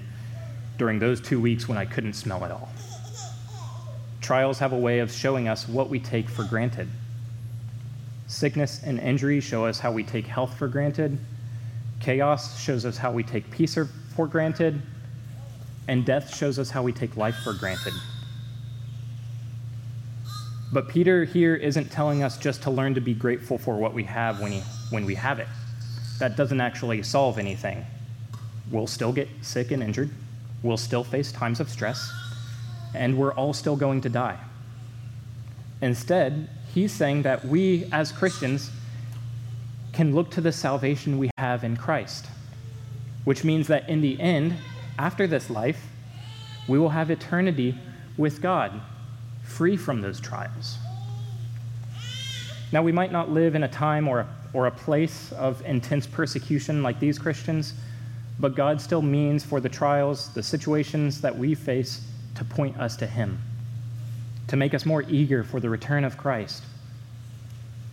during 0.77 0.99
those 0.99 1.21
two 1.21 1.39
weeks 1.39 1.67
when 1.67 1.77
I 1.77 1.85
couldn't 1.85 2.13
smell 2.13 2.43
at 2.43 2.51
all. 2.51 2.69
Trials 4.19 4.59
have 4.59 4.73
a 4.73 4.77
way 4.77 4.99
of 4.99 5.11
showing 5.11 5.47
us 5.47 5.67
what 5.67 5.89
we 5.89 5.99
take 5.99 6.29
for 6.29 6.43
granted. 6.43 6.87
Sickness 8.27 8.81
and 8.83 8.99
injury 8.99 9.41
show 9.41 9.65
us 9.65 9.79
how 9.79 9.91
we 9.91 10.03
take 10.03 10.25
health 10.25 10.57
for 10.57 10.67
granted. 10.67 11.19
Chaos 11.99 12.59
shows 12.59 12.85
us 12.85 12.97
how 12.97 13.11
we 13.11 13.23
take 13.23 13.49
peace 13.51 13.77
for 14.15 14.27
granted. 14.27 14.81
And 15.87 16.05
death 16.05 16.35
shows 16.35 16.57
us 16.59 16.69
how 16.69 16.81
we 16.83 16.93
take 16.93 17.17
life 17.17 17.35
for 17.43 17.53
granted. 17.53 17.93
But 20.73 20.87
Peter 20.87 21.25
here 21.25 21.55
isn't 21.55 21.91
telling 21.91 22.23
us 22.23 22.37
just 22.37 22.63
to 22.63 22.71
learn 22.71 22.95
to 22.95 23.01
be 23.01 23.13
grateful 23.13 23.57
for 23.57 23.77
what 23.77 23.93
we 23.93 24.03
have 24.05 24.39
when, 24.39 24.53
he, 24.53 24.61
when 24.89 25.05
we 25.05 25.15
have 25.15 25.39
it. 25.39 25.47
That 26.19 26.37
doesn't 26.37 26.61
actually 26.61 27.03
solve 27.03 27.37
anything. 27.37 27.85
We'll 28.71 28.87
still 28.87 29.11
get 29.11 29.27
sick 29.41 29.71
and 29.71 29.83
injured, 29.83 30.11
we'll 30.63 30.77
still 30.77 31.03
face 31.03 31.31
times 31.31 31.59
of 31.59 31.69
stress, 31.69 32.09
and 32.93 33.17
we're 33.17 33.33
all 33.33 33.53
still 33.53 33.75
going 33.75 33.99
to 34.01 34.09
die. 34.09 34.39
Instead, 35.81 36.47
he's 36.73 36.93
saying 36.93 37.23
that 37.23 37.43
we 37.43 37.89
as 37.91 38.13
Christians 38.13 38.71
can 39.91 40.15
look 40.15 40.31
to 40.31 40.41
the 40.41 40.53
salvation 40.53 41.17
we 41.17 41.29
have 41.37 41.65
in 41.65 41.75
Christ, 41.75 42.27
which 43.25 43.43
means 43.43 43.67
that 43.67 43.89
in 43.89 43.99
the 43.99 44.19
end, 44.21 44.55
after 44.97 45.27
this 45.27 45.49
life, 45.49 45.87
we 46.67 46.79
will 46.79 46.89
have 46.89 47.11
eternity 47.11 47.77
with 48.15 48.41
God 48.41 48.79
free 49.51 49.77
from 49.77 50.01
those 50.01 50.19
trials. 50.19 50.77
Now, 52.71 52.81
we 52.81 52.91
might 52.91 53.11
not 53.11 53.29
live 53.29 53.53
in 53.55 53.63
a 53.63 53.67
time 53.67 54.07
or 54.07 54.21
a, 54.21 54.27
or 54.53 54.67
a 54.67 54.71
place 54.71 55.31
of 55.33 55.61
intense 55.65 56.07
persecution 56.07 56.81
like 56.81 56.99
these 56.99 57.19
Christians, 57.19 57.73
but 58.39 58.55
God 58.55 58.79
still 58.79 59.01
means 59.01 59.43
for 59.43 59.59
the 59.59 59.69
trials, 59.69 60.33
the 60.33 60.41
situations 60.41 61.21
that 61.21 61.37
we 61.37 61.53
face, 61.53 62.01
to 62.35 62.45
point 62.45 62.77
us 62.79 62.95
to 62.97 63.05
Him, 63.05 63.39
to 64.47 64.55
make 64.55 64.73
us 64.73 64.85
more 64.85 65.03
eager 65.03 65.43
for 65.43 65.59
the 65.59 65.69
return 65.69 66.05
of 66.05 66.17
Christ. 66.17 66.63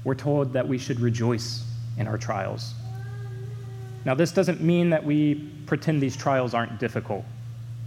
We're 0.04 0.14
told 0.14 0.52
that 0.52 0.66
we 0.66 0.78
should 0.78 1.00
rejoice 1.00 1.64
in 1.98 2.06
our 2.06 2.16
trials. 2.16 2.72
Now, 4.04 4.14
this 4.14 4.30
doesn't 4.30 4.60
mean 4.60 4.90
that 4.90 5.04
we 5.04 5.34
pretend 5.66 6.00
these 6.00 6.16
trials 6.16 6.54
aren't 6.54 6.78
difficult. 6.78 7.24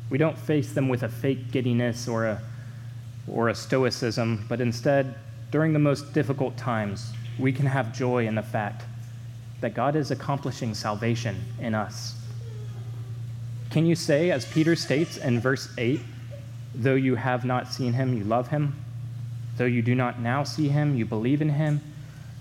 We 0.10 0.18
don't 0.18 0.38
face 0.38 0.74
them 0.74 0.90
with 0.90 1.04
a 1.04 1.10
fake 1.10 1.52
giddiness 1.52 2.08
or 2.08 2.26
a 2.28 2.42
or 3.28 3.50
a 3.50 3.56
stoicism, 3.56 4.46
but 4.50 4.62
instead, 4.62 5.16
during 5.52 5.74
the 5.74 5.80
most 5.80 6.14
difficult 6.14 6.56
times, 6.58 7.12
we 7.38 7.52
can 7.52 7.66
have 7.66 7.94
joy 7.94 8.28
in 8.28 8.36
the 8.36 8.42
fact 8.42 8.84
that 9.60 9.74
God 9.74 9.96
is 9.96 10.12
accomplishing 10.12 10.74
salvation 10.74 11.40
in 11.60 11.76
us. 11.76 12.16
Can 13.70 13.86
you 13.86 13.96
say, 13.96 14.32
as 14.32 14.46
Peter 14.46 14.76
states 14.76 15.18
in 15.18 15.40
verse 15.40 15.70
8, 15.78 16.02
though 16.76 16.96
you 16.96 17.16
have 17.16 17.46
not 17.46 17.72
seen 17.72 17.94
him, 17.94 18.18
you 18.18 18.24
love 18.24 18.50
him? 18.50 18.76
Though 19.58 19.66
you 19.66 19.82
do 19.82 19.96
not 19.96 20.20
now 20.20 20.44
see 20.44 20.70
him, 20.70 20.96
you 20.96 21.06
believe 21.06 21.42
in 21.42 21.50
him 21.50 21.82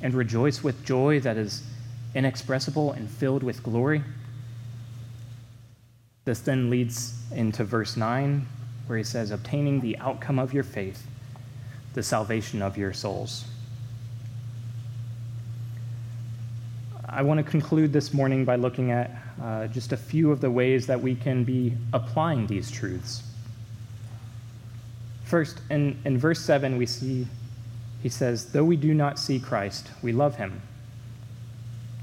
and 0.02 0.14
rejoice 0.14 0.62
with 0.62 0.84
joy 0.84 1.20
that 1.20 1.36
is 1.36 1.62
inexpressible 2.14 2.92
and 2.92 3.08
filled 3.08 3.42
with 3.42 3.62
glory? 3.62 4.02
This 6.24 6.40
then 6.40 6.70
leads 6.70 7.22
into 7.32 7.64
verse 7.64 7.96
9, 7.96 8.46
where 8.90 8.98
he 8.98 9.04
says, 9.04 9.30
obtaining 9.30 9.80
the 9.80 9.96
outcome 9.98 10.40
of 10.40 10.52
your 10.52 10.64
faith, 10.64 11.06
the 11.94 12.02
salvation 12.02 12.60
of 12.60 12.76
your 12.76 12.92
souls. 12.92 13.44
I 17.08 17.22
want 17.22 17.38
to 17.38 17.48
conclude 17.48 17.92
this 17.92 18.12
morning 18.12 18.44
by 18.44 18.56
looking 18.56 18.90
at 18.90 19.12
uh, 19.40 19.68
just 19.68 19.92
a 19.92 19.96
few 19.96 20.32
of 20.32 20.40
the 20.40 20.50
ways 20.50 20.88
that 20.88 21.00
we 21.00 21.14
can 21.14 21.44
be 21.44 21.72
applying 21.92 22.48
these 22.48 22.68
truths. 22.68 23.22
First, 25.22 25.60
in, 25.70 25.96
in 26.04 26.18
verse 26.18 26.40
7, 26.40 26.76
we 26.76 26.86
see, 26.86 27.28
he 28.02 28.08
says, 28.08 28.46
Though 28.46 28.64
we 28.64 28.76
do 28.76 28.92
not 28.92 29.20
see 29.20 29.38
Christ, 29.38 29.88
we 30.02 30.10
love 30.10 30.34
him. 30.34 30.60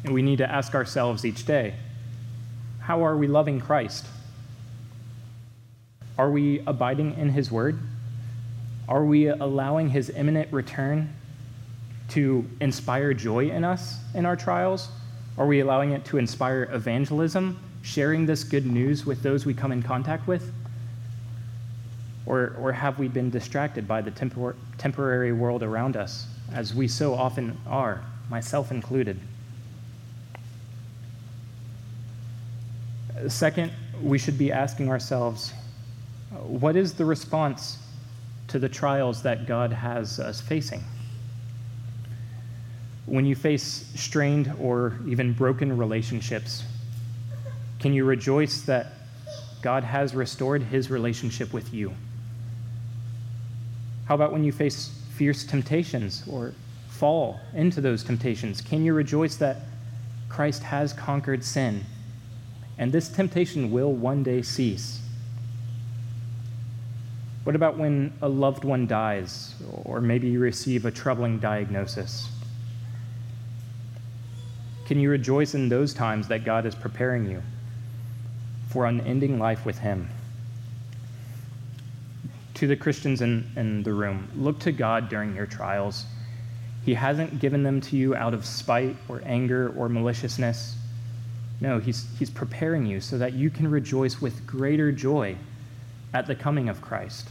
And 0.06 0.14
we 0.14 0.22
need 0.22 0.38
to 0.38 0.50
ask 0.50 0.74
ourselves 0.74 1.26
each 1.26 1.46
day, 1.46 1.74
how 2.80 3.06
are 3.06 3.18
we 3.18 3.28
loving 3.28 3.60
Christ? 3.60 4.06
Are 6.18 6.32
we 6.32 6.62
abiding 6.66 7.18
in 7.18 7.30
His 7.30 7.52
Word? 7.52 7.80
Are 8.88 9.06
we 9.06 9.28
allowing 9.28 9.90
His 9.90 10.10
imminent 10.10 10.52
return 10.52 11.14
to 12.10 12.46
inspire 12.60 13.14
joy 13.14 13.50
in 13.50 13.64
us 13.64 13.98
in 14.14 14.26
our 14.26 14.36
trials? 14.36 14.90
Are 15.38 15.46
we 15.46 15.60
allowing 15.60 15.92
it 15.92 16.06
to 16.06 16.18
inspire 16.18 16.68
evangelism, 16.72 17.60
sharing 17.84 18.26
this 18.26 18.44
good 18.44 18.66
news 18.66 19.06
with 19.06 19.22
those 19.22 19.46
we 19.46 19.54
come 19.54 19.72
in 19.72 19.84
contact 19.84 20.28
with? 20.28 20.52
Or, 22.26 22.56
or 22.60 22.72
have 22.72 22.98
we 22.98 23.08
been 23.08 23.30
distracted 23.30 23.88
by 23.88 24.02
the 24.02 24.12
tempor- 24.12 24.56
temporary 24.78 25.34
world 25.34 25.64
around 25.64 25.96
us, 25.96 26.28
as 26.54 26.74
we 26.74 26.88
so 26.88 27.14
often 27.14 27.58
are, 27.68 28.04
myself 28.30 28.72
included? 28.72 29.20
Second, 33.28 33.72
we 34.02 34.18
should 34.18 34.38
be 34.38 34.52
asking 34.52 34.90
ourselves 34.90 35.54
what 36.32 36.76
is 36.76 36.94
the 36.94 37.06
response 37.06 37.78
to 38.50 38.60
the 38.60 38.70
trials 38.70 39.22
that 39.24 39.46
God 39.46 39.72
has 39.72 40.20
us 40.20 40.42
facing? 40.42 40.84
When 43.06 43.26
you 43.26 43.36
face 43.36 43.90
strained 43.96 44.54
or 44.60 44.98
even 45.08 45.34
broken 45.34 45.78
relationships, 45.78 46.64
can 47.80 47.94
you 47.94 48.04
rejoice 48.06 48.62
that 48.62 48.94
God 49.62 49.84
has 49.84 50.14
restored 50.14 50.62
his 50.64 50.90
relationship 50.90 51.54
with 51.54 51.74
you? 51.74 51.94
How 54.06 54.16
about 54.16 54.32
when 54.32 54.44
you 54.44 54.52
face 54.52 54.92
fierce 55.16 55.46
temptations 55.46 56.24
or 56.30 56.54
fall 56.90 57.40
into 57.54 57.82
those 57.82 58.04
temptations? 58.04 58.62
Can 58.62 58.84
you 58.84 58.94
rejoice 58.94 59.36
that 59.38 59.58
Christ 60.30 60.64
has 60.64 60.94
conquered 60.94 61.44
sin 61.44 61.86
and 62.78 62.92
this 62.92 63.10
temptation 63.10 63.72
will 63.72 63.92
one 63.92 64.24
day 64.24 64.42
cease? 64.42 65.02
What 67.48 67.56
about 67.56 67.78
when 67.78 68.12
a 68.22 68.28
loved 68.28 68.66
one 68.66 68.88
dies, 68.88 69.56
or 69.86 70.02
maybe 70.02 70.28
you 70.28 70.42
receive 70.42 70.84
a 70.84 70.92
troubling 70.92 71.40
diagnosis? 71.40 72.28
Can 74.86 75.00
you 75.00 75.10
rejoice 75.10 75.56
in 75.56 75.70
those 75.70 75.94
times 75.94 76.28
that 76.28 76.44
God 76.44 76.66
is 76.66 76.76
preparing 76.76 77.26
you 77.26 77.42
for 78.68 78.86
unending 78.86 79.40
life 79.40 79.66
with 79.66 79.78
Him? 79.78 80.10
To 82.56 82.68
the 82.68 82.76
Christians 82.76 83.22
in, 83.22 83.50
in 83.56 83.82
the 83.82 83.94
room, 83.94 84.28
look 84.36 84.60
to 84.60 84.74
God 84.74 85.08
during 85.08 85.34
your 85.34 85.46
trials. 85.46 86.04
He 86.84 86.96
hasn't 86.96 87.40
given 87.40 87.64
them 87.64 87.80
to 87.80 87.96
you 87.96 88.14
out 88.14 88.34
of 88.34 88.46
spite 88.46 88.98
or 89.08 89.22
anger 89.24 89.74
or 89.78 89.88
maliciousness. 89.88 90.76
No, 91.62 91.80
he's, 91.80 92.08
he's 92.20 92.30
preparing 92.30 92.86
you 92.86 93.00
so 93.00 93.18
that 93.18 93.32
you 93.32 93.50
can 93.50 93.72
rejoice 93.72 94.20
with 94.20 94.46
greater 94.46 94.92
joy 94.92 95.38
at 96.14 96.28
the 96.28 96.36
coming 96.36 96.68
of 96.68 96.82
Christ 96.82 97.30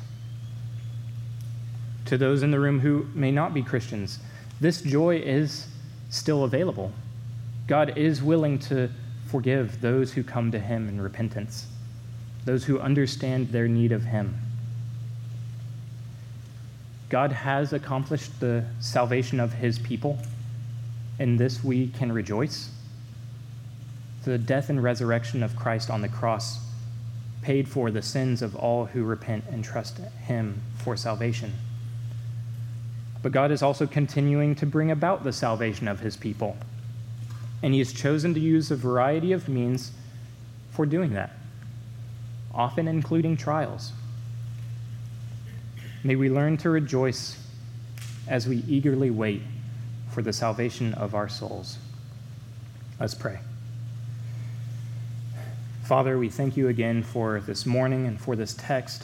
to 2.07 2.19
those 2.19 2.43
in 2.43 2.51
the 2.51 2.61
room 2.61 2.81
who 2.81 3.07
may 3.15 3.31
not 3.31 3.55
be 3.55 3.63
Christians, 3.63 4.19
this 4.61 4.81
joy 4.81 5.17
is 5.17 5.67
still 6.11 6.45
available. 6.45 6.93
God 7.67 7.97
is 7.99 8.23
willing 8.23 8.59
to 8.61 8.91
forgive 9.27 9.81
those 9.81 10.13
who 10.13 10.23
come 10.23 10.53
to 10.53 10.59
Him 10.59 10.89
in 10.89 11.01
repentance, 11.01 11.67
those 12.45 12.65
who 12.65 12.79
understand 12.79 13.49
their 13.49 13.69
need 13.69 13.93
of 13.93 14.05
Him. 14.05 14.39
God 17.09 17.33
has 17.33 17.73
accomplished 17.73 18.41
the 18.41 18.65
salvation 18.81 19.39
of 19.41 19.53
His 19.53 19.79
people. 19.79 20.19
In 21.19 21.37
this 21.37 21.63
we 21.63 21.89
can 21.89 22.13
rejoice. 22.13 22.71
The 24.25 24.39
death 24.39 24.71
and 24.71 24.83
resurrection 24.83 25.43
of 25.43 25.55
Christ 25.57 25.91
on 25.91 26.03
the 26.03 26.09
cross 26.09 26.59
paid 27.43 27.69
for 27.69 27.91
the 27.91 28.03
sins 28.03 28.43
of 28.43 28.57
all 28.57 28.87
who 28.87 29.05
repent 29.05 29.45
and 29.51 29.63
trust 29.63 29.99
Him 29.99 30.63
for 30.79 30.97
salvation. 30.97 31.53
But 33.27 33.33
God 33.33 33.51
is 33.51 33.61
also 33.61 33.89
continuing 33.89 34.55
to 34.55 34.67
bring 34.67 34.93
about 34.93 35.25
the 35.25 35.33
salvation 35.33 35.89
of 35.89 35.99
his 35.99 36.17
people. 36.17 36.57
And 37.61 37.73
he 37.75 37.81
has 37.81 37.93
chosen 37.93 38.35
to 38.35 38.39
use 38.39 38.71
a 38.71 38.77
variety 38.77 39.33
of 39.33 39.49
means 39.49 39.91
for 40.71 40.87
doing 40.87 41.13
that, 41.15 41.33
often 42.55 42.87
including 42.87 43.37
trials. 43.37 43.91
May 46.05 46.15
we 46.15 46.31
learn 46.31 46.57
to 46.59 46.71
rejoice 46.71 47.37
as 48.29 48.47
we 48.47 48.59
eagerly 48.69 49.11
wait 49.11 49.43
for 50.13 50.23
the 50.23 50.33
salvation 50.33 50.95
of 50.95 51.17
our 51.17 51.29
souls. 51.29 51.79
Let's 53.01 53.15
pray. 53.15 53.41
Father, 55.83 56.17
we 56.17 56.29
thank 56.29 56.57
you 56.57 56.69
again 56.69 57.03
for 57.03 57.41
this 57.41 57.67
morning 57.67 58.07
and 58.07 58.21
for 58.21 58.37
this 58.37 58.55
text. 58.57 59.03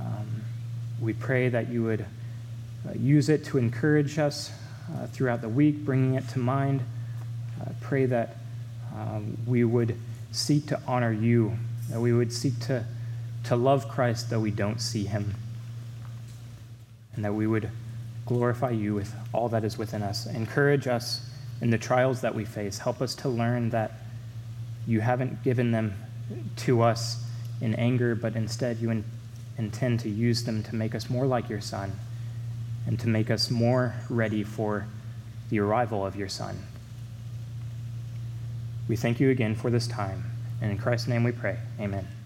Um, 0.00 0.42
we 1.00 1.12
pray 1.12 1.48
that 1.48 1.68
you 1.68 1.84
would 1.84 2.06
use 2.98 3.28
it 3.28 3.44
to 3.46 3.58
encourage 3.58 4.18
us 4.18 4.50
uh, 4.94 5.06
throughout 5.08 5.40
the 5.40 5.48
week, 5.48 5.84
bringing 5.84 6.14
it 6.14 6.28
to 6.30 6.38
mind. 6.38 6.82
Uh, 7.60 7.70
pray 7.80 8.06
that 8.06 8.36
um, 8.96 9.36
we 9.46 9.64
would 9.64 9.96
seek 10.32 10.66
to 10.66 10.80
honor 10.86 11.12
you, 11.12 11.52
that 11.90 12.00
we 12.00 12.12
would 12.12 12.32
seek 12.32 12.58
to, 12.60 12.84
to 13.44 13.56
love 13.56 13.88
Christ 13.88 14.30
though 14.30 14.40
we 14.40 14.50
don't 14.50 14.80
see 14.80 15.04
him, 15.04 15.34
and 17.14 17.24
that 17.24 17.34
we 17.34 17.46
would 17.46 17.70
glorify 18.26 18.70
you 18.70 18.94
with 18.94 19.14
all 19.32 19.48
that 19.48 19.64
is 19.64 19.76
within 19.76 20.02
us. 20.02 20.26
Encourage 20.26 20.86
us 20.86 21.28
in 21.60 21.70
the 21.70 21.78
trials 21.78 22.20
that 22.22 22.34
we 22.34 22.44
face. 22.44 22.78
Help 22.78 23.02
us 23.02 23.14
to 23.16 23.28
learn 23.28 23.70
that 23.70 23.92
you 24.86 25.00
haven't 25.00 25.42
given 25.42 25.72
them 25.72 25.94
to 26.56 26.82
us 26.82 27.22
in 27.60 27.74
anger, 27.74 28.14
but 28.14 28.34
instead 28.36 28.78
you 28.78 28.90
in, 28.90 29.04
intend 29.58 30.00
to 30.00 30.08
use 30.08 30.44
them 30.44 30.62
to 30.62 30.74
make 30.74 30.94
us 30.94 31.10
more 31.10 31.26
like 31.26 31.48
your 31.48 31.60
Son 31.60 31.92
and 32.90 32.98
to 32.98 33.08
make 33.08 33.30
us 33.30 33.52
more 33.52 33.94
ready 34.08 34.42
for 34.42 34.84
the 35.48 35.60
arrival 35.60 36.04
of 36.04 36.16
your 36.16 36.28
Son. 36.28 36.58
We 38.88 38.96
thank 38.96 39.20
you 39.20 39.30
again 39.30 39.54
for 39.54 39.70
this 39.70 39.86
time. 39.86 40.24
And 40.60 40.72
in 40.72 40.76
Christ's 40.76 41.06
name 41.06 41.22
we 41.22 41.30
pray. 41.30 41.56
Amen. 41.78 42.19